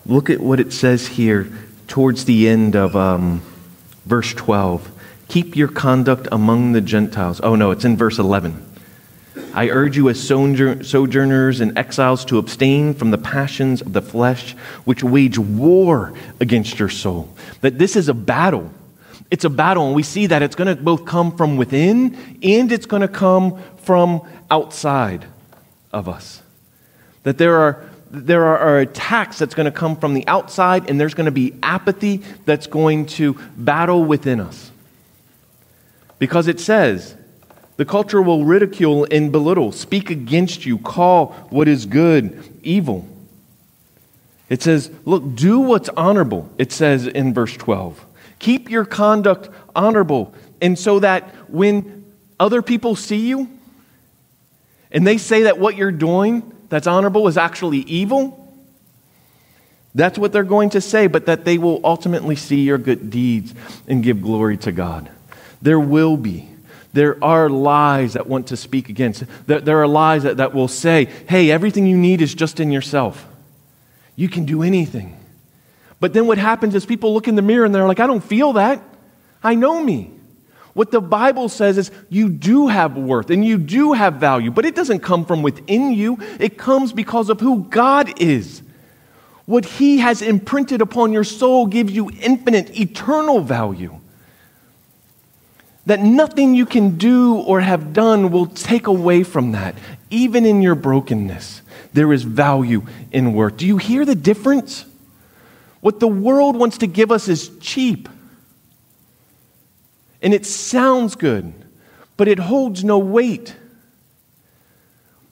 Look 0.05 0.29
at 0.29 0.39
what 0.39 0.59
it 0.59 0.73
says 0.73 1.07
here 1.07 1.47
towards 1.87 2.25
the 2.25 2.47
end 2.47 2.75
of 2.75 2.95
um, 2.95 3.41
verse 4.05 4.33
12. 4.33 4.91
Keep 5.27 5.55
your 5.55 5.67
conduct 5.67 6.27
among 6.31 6.73
the 6.73 6.81
Gentiles. 6.81 7.39
Oh, 7.41 7.55
no, 7.55 7.71
it's 7.71 7.85
in 7.85 7.97
verse 7.97 8.19
11. 8.19 8.63
I 9.53 9.69
urge 9.69 9.95
you 9.95 10.09
as 10.09 10.21
sojourners 10.21 11.61
and 11.61 11.77
exiles 11.77 12.25
to 12.25 12.37
abstain 12.37 12.93
from 12.93 13.11
the 13.11 13.17
passions 13.17 13.81
of 13.81 13.93
the 13.93 14.01
flesh, 14.01 14.51
which 14.83 15.03
wage 15.03 15.39
war 15.39 16.13
against 16.39 16.77
your 16.77 16.89
soul. 16.89 17.29
That 17.61 17.79
this 17.79 17.95
is 17.95 18.09
a 18.09 18.13
battle. 18.13 18.69
It's 19.31 19.43
a 19.43 19.49
battle, 19.49 19.87
and 19.87 19.95
we 19.95 20.03
see 20.03 20.27
that 20.27 20.41
it's 20.41 20.55
going 20.55 20.75
to 20.75 20.81
both 20.81 21.05
come 21.05 21.35
from 21.35 21.57
within 21.57 22.37
and 22.43 22.71
it's 22.71 22.85
going 22.85 23.01
to 23.01 23.07
come 23.07 23.61
from 23.77 24.21
outside 24.51 25.25
of 25.91 26.07
us. 26.07 26.41
That 27.23 27.37
there 27.37 27.57
are, 27.57 27.89
there 28.11 28.45
are, 28.45 28.79
attacks 28.79 29.39
that's 29.39 29.55
going 29.55 29.65
to 29.65 29.71
come 29.71 29.95
from 29.95 30.13
the 30.13 30.27
outside, 30.27 30.89
and 30.89 30.99
there's 30.99 31.15
going 31.15 31.25
to 31.25 31.31
be 31.31 31.55
apathy 31.63 32.17
that's 32.45 32.67
going 32.67 33.07
to 33.07 33.33
battle 33.57 34.05
within 34.05 34.39
us. 34.39 34.71
Because 36.19 36.47
it 36.47 36.59
says, 36.59 37.15
the 37.77 37.85
culture 37.85 38.21
will 38.21 38.45
ridicule 38.45 39.07
and 39.09 39.31
belittle, 39.31 39.71
speak 39.71 40.09
against 40.09 40.65
you, 40.65 40.77
call 40.77 41.31
what 41.49 41.67
is 41.67 41.85
good 41.85 42.57
evil. 42.63 43.07
It 44.49 44.61
says, 44.61 44.91
look, 45.03 45.35
do 45.35 45.59
what's 45.59 45.89
honorable, 45.89 46.49
it 46.57 46.71
says 46.71 47.07
in 47.07 47.33
verse 47.33 47.57
12. 47.57 48.05
Keep 48.45 48.69
your 48.69 48.85
conduct 48.85 49.49
honorable. 49.75 50.31
And 50.61 50.77
so 50.77 50.99
that 50.99 51.23
when 51.49 52.05
other 52.39 52.61
people 52.61 52.95
see 52.95 53.27
you 53.27 53.49
and 54.91 55.07
they 55.07 55.17
say 55.17 55.41
that 55.43 55.57
what 55.57 55.75
you're 55.75 55.91
doing 55.91 56.53
that's 56.69 56.85
honorable 56.85 57.27
is 57.27 57.37
actually 57.37 57.79
evil, 57.79 58.55
that's 59.95 60.19
what 60.19 60.31
they're 60.31 60.43
going 60.43 60.69
to 60.69 60.79
say, 60.79 61.07
but 61.07 61.25
that 61.25 61.43
they 61.43 61.57
will 61.57 61.81
ultimately 61.83 62.35
see 62.35 62.61
your 62.61 62.77
good 62.77 63.09
deeds 63.09 63.55
and 63.87 64.03
give 64.03 64.21
glory 64.21 64.57
to 64.57 64.71
God. 64.71 65.09
There 65.63 65.79
will 65.79 66.15
be 66.15 66.47
there 66.93 67.17
are 67.23 67.49
lies 67.49 68.13
that 68.13 68.27
want 68.27 68.45
to 68.49 68.57
speak 68.57 68.89
against. 68.89 69.23
There 69.47 69.81
are 69.81 69.87
lies 69.87 70.21
that, 70.21 70.37
that 70.37 70.53
will 70.53 70.67
say, 70.67 71.05
hey, 71.27 71.49
everything 71.49 71.87
you 71.87 71.97
need 71.97 72.21
is 72.21 72.35
just 72.35 72.59
in 72.59 72.71
yourself. 72.71 73.25
You 74.15 74.29
can 74.29 74.45
do 74.45 74.61
anything. 74.61 75.17
But 75.99 76.13
then 76.13 76.27
what 76.27 76.37
happens 76.37 76.75
is 76.75 76.85
people 76.85 77.13
look 77.13 77.27
in 77.27 77.35
the 77.35 77.41
mirror 77.41 77.65
and 77.65 77.73
they're 77.73 77.87
like, 77.87 77.99
I 77.99 78.07
don't 78.07 78.23
feel 78.23 78.53
that. 78.53 78.81
I 79.43 79.55
know 79.55 79.81
me. 79.83 80.11
What 80.73 80.91
the 80.91 80.99
Bible 80.99 81.47
says 81.47 81.77
is 81.77 81.89
you 82.09 82.27
do 82.27 82.67
have 82.67 82.97
worth 82.97 83.29
and 83.29 83.45
you 83.45 83.57
do 83.57 83.93
have 83.93 84.15
value, 84.15 84.51
but 84.51 84.65
it 84.65 84.75
doesn't 84.75 84.99
come 84.99 85.25
from 85.25 85.41
within 85.41 85.93
you. 85.93 86.17
It 86.39 86.57
comes 86.57 86.91
because 86.91 87.29
of 87.29 87.39
who 87.39 87.63
God 87.63 88.21
is. 88.21 88.61
What 89.45 89.63
He 89.63 89.99
has 89.99 90.21
imprinted 90.21 90.81
upon 90.81 91.13
your 91.13 91.23
soul 91.23 91.67
gives 91.67 91.93
you 91.93 92.11
infinite, 92.21 92.77
eternal 92.77 93.39
value 93.39 94.01
that 95.85 96.01
nothing 96.01 96.55
you 96.55 96.65
can 96.65 96.97
do 96.97 97.35
or 97.35 97.61
have 97.61 97.93
done 97.93 98.31
will 98.31 98.47
take 98.47 98.87
away 98.87 99.23
from 99.23 99.51
that. 99.51 99.75
Even 100.09 100.45
in 100.45 100.61
your 100.61 100.75
brokenness, 100.75 101.61
there 101.93 102.11
is 102.11 102.23
value 102.23 102.83
in 103.11 103.33
worth. 103.33 103.57
Do 103.57 103.67
you 103.67 103.77
hear 103.77 104.03
the 104.03 104.15
difference? 104.15 104.85
What 105.85 105.99
the 105.99 106.07
world 106.07 106.55
wants 106.55 106.79
to 106.79 106.87
give 106.87 107.11
us 107.11 107.27
is 107.27 107.51
cheap. 107.59 108.09
And 110.19 110.33
it 110.33 110.43
sounds 110.43 111.13
good, 111.13 111.53
but 112.17 112.27
it 112.27 112.39
holds 112.39 112.83
no 112.83 112.97
weight. 112.97 113.55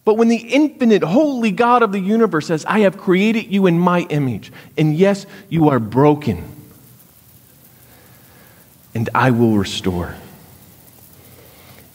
But 0.06 0.14
when 0.14 0.28
the 0.28 0.38
infinite, 0.38 1.02
holy 1.02 1.50
God 1.50 1.82
of 1.82 1.92
the 1.92 2.00
universe 2.00 2.46
says, 2.46 2.66
I 2.66 2.82
have 2.82 3.00
created 3.00 3.52
you 3.52 3.66
in 3.66 3.80
my 3.80 4.02
image, 4.02 4.52
and 4.78 4.96
yes, 4.96 5.26
you 5.50 5.70
are 5.70 5.80
broken, 5.80 6.46
and 8.94 9.10
I 9.16 9.32
will 9.32 9.58
restore. 9.58 10.16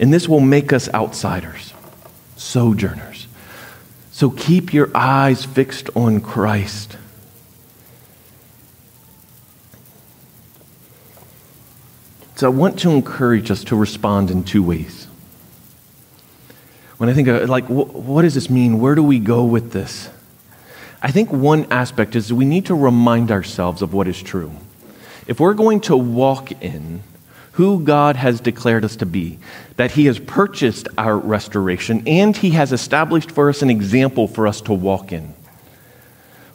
And 0.00 0.12
this 0.12 0.28
will 0.28 0.40
make 0.40 0.72
us 0.72 0.92
outsiders, 0.92 1.72
sojourners. 2.34 3.28
So 4.10 4.30
keep 4.30 4.74
your 4.74 4.90
eyes 4.96 5.44
fixed 5.44 5.90
on 5.94 6.20
Christ. 6.20 6.96
So 12.38 12.46
I 12.46 12.50
want 12.50 12.78
to 12.78 12.90
encourage 12.90 13.50
us 13.50 13.64
to 13.64 13.74
respond 13.74 14.30
in 14.30 14.44
two 14.44 14.62
ways. 14.62 15.08
When 16.98 17.08
I 17.08 17.12
think 17.12 17.26
of, 17.26 17.50
like, 17.50 17.66
what 17.66 18.22
does 18.22 18.34
this 18.34 18.48
mean? 18.48 18.78
Where 18.78 18.94
do 18.94 19.02
we 19.02 19.18
go 19.18 19.44
with 19.44 19.72
this? 19.72 20.08
I 21.02 21.10
think 21.10 21.32
one 21.32 21.66
aspect 21.72 22.14
is 22.14 22.32
we 22.32 22.44
need 22.44 22.66
to 22.66 22.76
remind 22.76 23.32
ourselves 23.32 23.82
of 23.82 23.92
what 23.92 24.06
is 24.06 24.22
true. 24.22 24.52
If 25.26 25.40
we're 25.40 25.54
going 25.54 25.80
to 25.80 25.96
walk 25.96 26.52
in 26.62 27.02
who 27.54 27.82
God 27.82 28.14
has 28.14 28.40
declared 28.40 28.84
us 28.84 28.94
to 28.94 29.06
be, 29.06 29.40
that 29.74 29.90
He 29.90 30.06
has 30.06 30.20
purchased 30.20 30.86
our 30.96 31.18
restoration, 31.18 32.04
and 32.06 32.36
He 32.36 32.50
has 32.50 32.72
established 32.72 33.32
for 33.32 33.48
us 33.48 33.62
an 33.62 33.70
example 33.70 34.28
for 34.28 34.46
us 34.46 34.60
to 34.60 34.72
walk 34.72 35.10
in. 35.10 35.34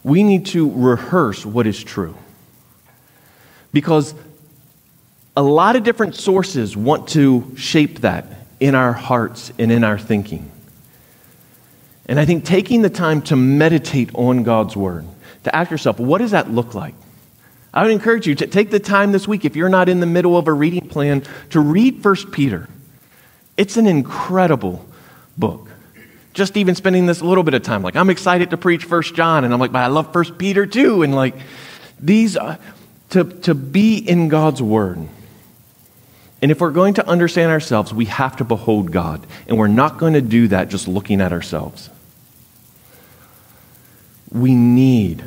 We 0.01 0.23
need 0.23 0.45
to 0.45 0.71
rehearse 0.71 1.45
what 1.45 1.67
is 1.67 1.83
true. 1.83 2.15
Because 3.73 4.15
a 5.35 5.41
lot 5.41 5.75
of 5.75 5.83
different 5.83 6.15
sources 6.15 6.77
want 6.77 7.09
to 7.09 7.55
shape 7.57 8.01
that 8.01 8.25
in 8.59 8.75
our 8.75 8.93
hearts 8.93 9.51
and 9.57 9.71
in 9.71 9.83
our 9.83 9.97
thinking. 9.97 10.51
And 12.05 12.19
I 12.19 12.25
think 12.25 12.45
taking 12.45 12.81
the 12.81 12.89
time 12.89 13.21
to 13.23 13.35
meditate 13.35 14.11
on 14.13 14.43
God's 14.43 14.75
Word, 14.75 15.05
to 15.45 15.55
ask 15.55 15.71
yourself, 15.71 15.99
what 15.99 16.19
does 16.19 16.31
that 16.31 16.51
look 16.51 16.75
like? 16.75 16.95
I 17.73 17.81
would 17.81 17.91
encourage 17.91 18.27
you 18.27 18.35
to 18.35 18.47
take 18.47 18.69
the 18.69 18.79
time 18.79 19.11
this 19.11 19.27
week, 19.27 19.45
if 19.45 19.55
you're 19.55 19.69
not 19.69 19.89
in 19.89 19.99
the 19.99 20.05
middle 20.05 20.37
of 20.37 20.47
a 20.47 20.53
reading 20.53 20.87
plan, 20.87 21.23
to 21.49 21.59
read 21.59 22.03
1 22.05 22.31
Peter. 22.31 22.69
It's 23.57 23.77
an 23.77 23.87
incredible 23.87 24.85
book. 25.37 25.67
Just 26.33 26.57
even 26.57 26.75
spending 26.75 27.05
this 27.05 27.21
little 27.21 27.43
bit 27.43 27.53
of 27.53 27.63
time, 27.63 27.81
like 27.81 27.95
I'm 27.95 28.09
excited 28.09 28.51
to 28.51 28.57
preach 28.57 28.89
1 28.89 29.01
John, 29.15 29.43
and 29.43 29.53
I'm 29.53 29.59
like, 29.59 29.71
but 29.71 29.79
I 29.79 29.87
love 29.87 30.13
1 30.13 30.35
Peter 30.35 30.67
too. 30.67 31.01
And 31.01 31.15
like 31.15 31.35
these, 31.99 32.37
uh, 32.37 32.57
to, 33.11 33.23
to 33.23 33.55
be 33.55 33.97
in 33.97 34.27
God's 34.27 34.61
Word. 34.61 35.07
And 36.43 36.51
if 36.51 36.59
we're 36.59 36.71
going 36.71 36.95
to 36.95 37.07
understand 37.07 37.51
ourselves, 37.53 37.93
we 37.93 38.03
have 38.03 38.35
to 38.35 38.43
behold 38.43 38.91
God. 38.91 39.25
And 39.47 39.57
we're 39.57 39.69
not 39.69 39.97
going 39.97 40.11
to 40.11 40.21
do 40.21 40.49
that 40.49 40.67
just 40.67 40.89
looking 40.89 41.21
at 41.21 41.31
ourselves. 41.31 41.89
We 44.29 44.53
need 44.53 45.23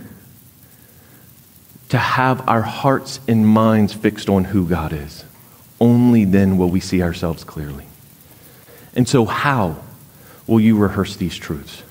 to 1.89 1.97
have 1.97 2.47
our 2.47 2.61
hearts 2.61 3.19
and 3.27 3.49
minds 3.49 3.95
fixed 3.95 4.29
on 4.29 4.45
who 4.45 4.69
God 4.69 4.93
is. 4.93 5.25
Only 5.81 6.27
then 6.27 6.59
will 6.59 6.69
we 6.69 6.81
see 6.81 7.03
ourselves 7.03 7.45
clearly. 7.45 7.87
And 8.93 9.09
so, 9.09 9.25
how 9.25 9.79
will 10.47 10.61
you 10.61 10.77
rehearse 10.77 11.17
these 11.17 11.39
truths? 11.39 11.83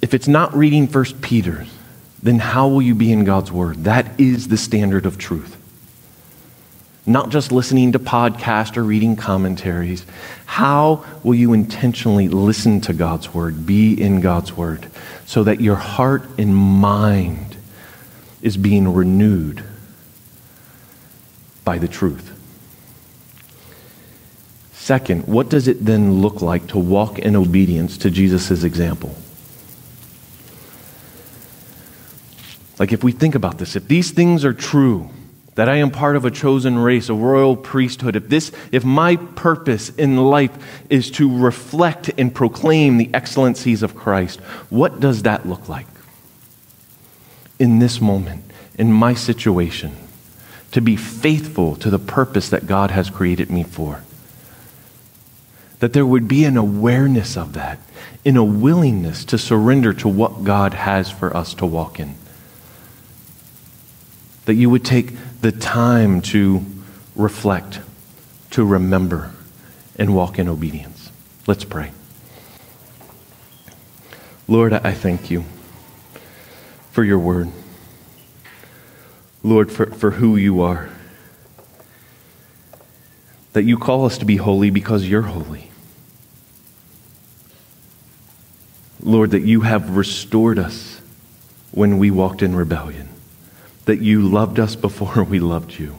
If 0.00 0.14
it's 0.14 0.26
not 0.26 0.56
reading 0.56 0.88
First 0.88 1.20
Peter, 1.20 1.66
then 2.22 2.38
how 2.38 2.68
will 2.68 2.80
you 2.80 2.94
be 2.94 3.12
in 3.12 3.24
God's 3.24 3.52
Word? 3.52 3.84
That 3.84 4.18
is 4.18 4.48
the 4.48 4.56
standard 4.56 5.04
of 5.04 5.18
truth. 5.18 5.58
Not 7.04 7.30
just 7.30 7.50
listening 7.50 7.92
to 7.92 7.98
podcasts 7.98 8.76
or 8.76 8.84
reading 8.84 9.16
commentaries. 9.16 10.06
How 10.46 11.04
will 11.24 11.34
you 11.34 11.52
intentionally 11.52 12.28
listen 12.28 12.80
to 12.82 12.92
God's 12.92 13.34
Word, 13.34 13.66
be 13.66 14.00
in 14.00 14.20
God's 14.20 14.56
Word, 14.56 14.88
so 15.26 15.42
that 15.44 15.60
your 15.60 15.76
heart 15.76 16.24
and 16.38 16.54
mind 16.54 17.56
is 18.42 18.56
being 18.56 18.92
renewed 18.92 19.64
by 21.64 21.78
the 21.78 21.88
truth. 21.88 22.30
Second, 24.72 25.26
what 25.28 25.48
does 25.48 25.68
it 25.68 25.84
then 25.84 26.20
look 26.20 26.42
like 26.42 26.66
to 26.68 26.78
walk 26.78 27.20
in 27.20 27.36
obedience 27.36 27.96
to 27.98 28.10
Jesus' 28.10 28.64
example? 28.64 29.14
Like, 32.78 32.92
if 32.92 33.04
we 33.04 33.12
think 33.12 33.36
about 33.36 33.58
this, 33.58 33.76
if 33.76 33.86
these 33.86 34.10
things 34.10 34.44
are 34.44 34.52
true, 34.52 35.08
that 35.54 35.68
I 35.68 35.76
am 35.76 35.90
part 35.90 36.16
of 36.16 36.24
a 36.24 36.30
chosen 36.30 36.78
race, 36.78 37.08
a 37.08 37.14
royal 37.14 37.56
priesthood, 37.56 38.16
if 38.16 38.28
this, 38.28 38.52
if 38.70 38.84
my 38.84 39.16
purpose 39.16 39.90
in 39.90 40.16
life 40.16 40.84
is 40.88 41.10
to 41.12 41.38
reflect 41.38 42.10
and 42.16 42.34
proclaim 42.34 42.96
the 42.96 43.10
excellencies 43.12 43.82
of 43.82 43.94
Christ, 43.94 44.40
what 44.70 45.00
does 45.00 45.22
that 45.22 45.46
look 45.46 45.68
like? 45.68 45.86
in 47.62 47.78
this 47.78 48.00
moment, 48.00 48.42
in 48.76 48.92
my 48.92 49.14
situation, 49.14 49.94
to 50.72 50.80
be 50.80 50.96
faithful 50.96 51.76
to 51.76 51.90
the 51.90 51.98
purpose 51.98 52.48
that 52.48 52.66
God 52.66 52.90
has 52.90 53.08
created 53.08 53.50
me 53.50 53.62
for. 53.62 54.02
that 55.78 55.92
there 55.92 56.06
would 56.06 56.28
be 56.28 56.44
an 56.44 56.56
awareness 56.56 57.36
of 57.36 57.54
that, 57.54 57.76
in 58.24 58.36
a 58.36 58.44
willingness 58.44 59.24
to 59.24 59.36
surrender 59.36 59.92
to 59.92 60.06
what 60.08 60.44
God 60.44 60.74
has 60.74 61.10
for 61.10 61.36
us 61.36 61.54
to 61.54 61.66
walk 61.66 61.98
in. 61.98 62.14
That 64.44 64.54
you 64.54 64.70
would 64.70 64.84
take 64.84 65.10
the 65.42 65.52
time 65.52 66.22
to 66.22 66.64
reflect, 67.14 67.80
to 68.50 68.64
remember, 68.64 69.32
and 69.96 70.14
walk 70.14 70.38
in 70.38 70.48
obedience. 70.48 71.10
Let's 71.46 71.64
pray. 71.64 71.90
Lord, 74.48 74.72
I 74.72 74.92
thank 74.92 75.30
you 75.30 75.44
for 76.90 77.04
your 77.04 77.18
word. 77.18 77.50
Lord, 79.42 79.72
for, 79.72 79.86
for 79.86 80.12
who 80.12 80.36
you 80.36 80.62
are. 80.62 80.88
That 83.52 83.64
you 83.64 83.76
call 83.76 84.06
us 84.06 84.18
to 84.18 84.24
be 84.24 84.36
holy 84.36 84.70
because 84.70 85.08
you're 85.08 85.22
holy. 85.22 85.70
Lord, 89.02 89.32
that 89.32 89.42
you 89.42 89.62
have 89.62 89.96
restored 89.96 90.58
us 90.58 91.00
when 91.72 91.98
we 91.98 92.10
walked 92.10 92.42
in 92.42 92.54
rebellion, 92.54 93.08
that 93.84 94.00
you 94.00 94.22
loved 94.22 94.58
us 94.58 94.76
before 94.76 95.24
we 95.28 95.40
loved 95.40 95.78
you. 95.78 95.96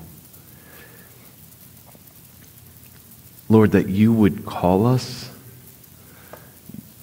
Lord, 3.49 3.71
that 3.71 3.89
you 3.89 4.13
would 4.13 4.45
call 4.45 4.85
us 4.87 5.29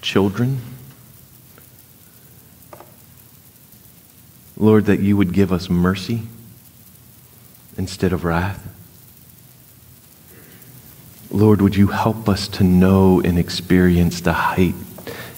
children. 0.02 0.60
Lord, 4.56 4.86
that 4.86 5.00
you 5.00 5.16
would 5.16 5.32
give 5.32 5.52
us 5.52 5.70
mercy 5.70 6.22
instead 7.76 8.12
of 8.12 8.24
wrath. 8.24 8.66
Lord, 11.30 11.62
would 11.62 11.76
you 11.76 11.88
help 11.88 12.28
us 12.28 12.48
to 12.48 12.64
know 12.64 13.20
and 13.20 13.38
experience 13.38 14.20
the 14.20 14.32
height 14.32 14.74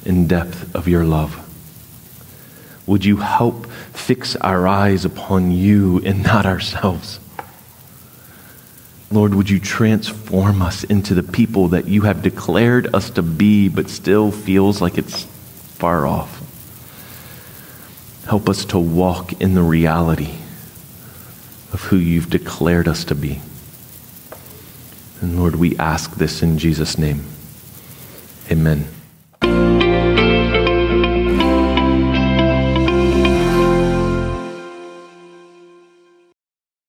and 0.06 0.28
depth 0.28 0.74
of 0.74 0.88
your 0.88 1.04
love? 1.04 1.38
Would 2.86 3.04
you 3.04 3.18
help 3.18 3.66
fix 3.92 4.36
our 4.36 4.66
eyes 4.66 5.04
upon 5.04 5.50
you 5.52 6.00
and 6.04 6.22
not 6.22 6.46
ourselves? 6.46 7.20
Lord, 9.10 9.34
would 9.34 9.50
you 9.50 9.60
transform 9.60 10.62
us 10.62 10.84
into 10.84 11.14
the 11.14 11.22
people 11.22 11.68
that 11.68 11.86
you 11.86 12.02
have 12.02 12.22
declared 12.22 12.94
us 12.94 13.10
to 13.10 13.22
be, 13.22 13.68
but 13.68 13.90
still 13.90 14.32
feels 14.32 14.80
like 14.80 14.96
it's 14.96 15.24
far 15.24 16.06
off? 16.06 16.38
Help 18.26 18.48
us 18.48 18.64
to 18.66 18.78
walk 18.78 19.40
in 19.40 19.54
the 19.54 19.62
reality 19.62 20.30
of 21.72 21.82
who 21.88 21.96
you've 21.96 22.30
declared 22.30 22.88
us 22.88 23.04
to 23.04 23.14
be. 23.14 23.40
And 25.20 25.38
Lord, 25.38 25.56
we 25.56 25.76
ask 25.76 26.14
this 26.16 26.42
in 26.42 26.56
Jesus' 26.56 26.96
name. 26.96 27.24
Amen. 28.50 28.88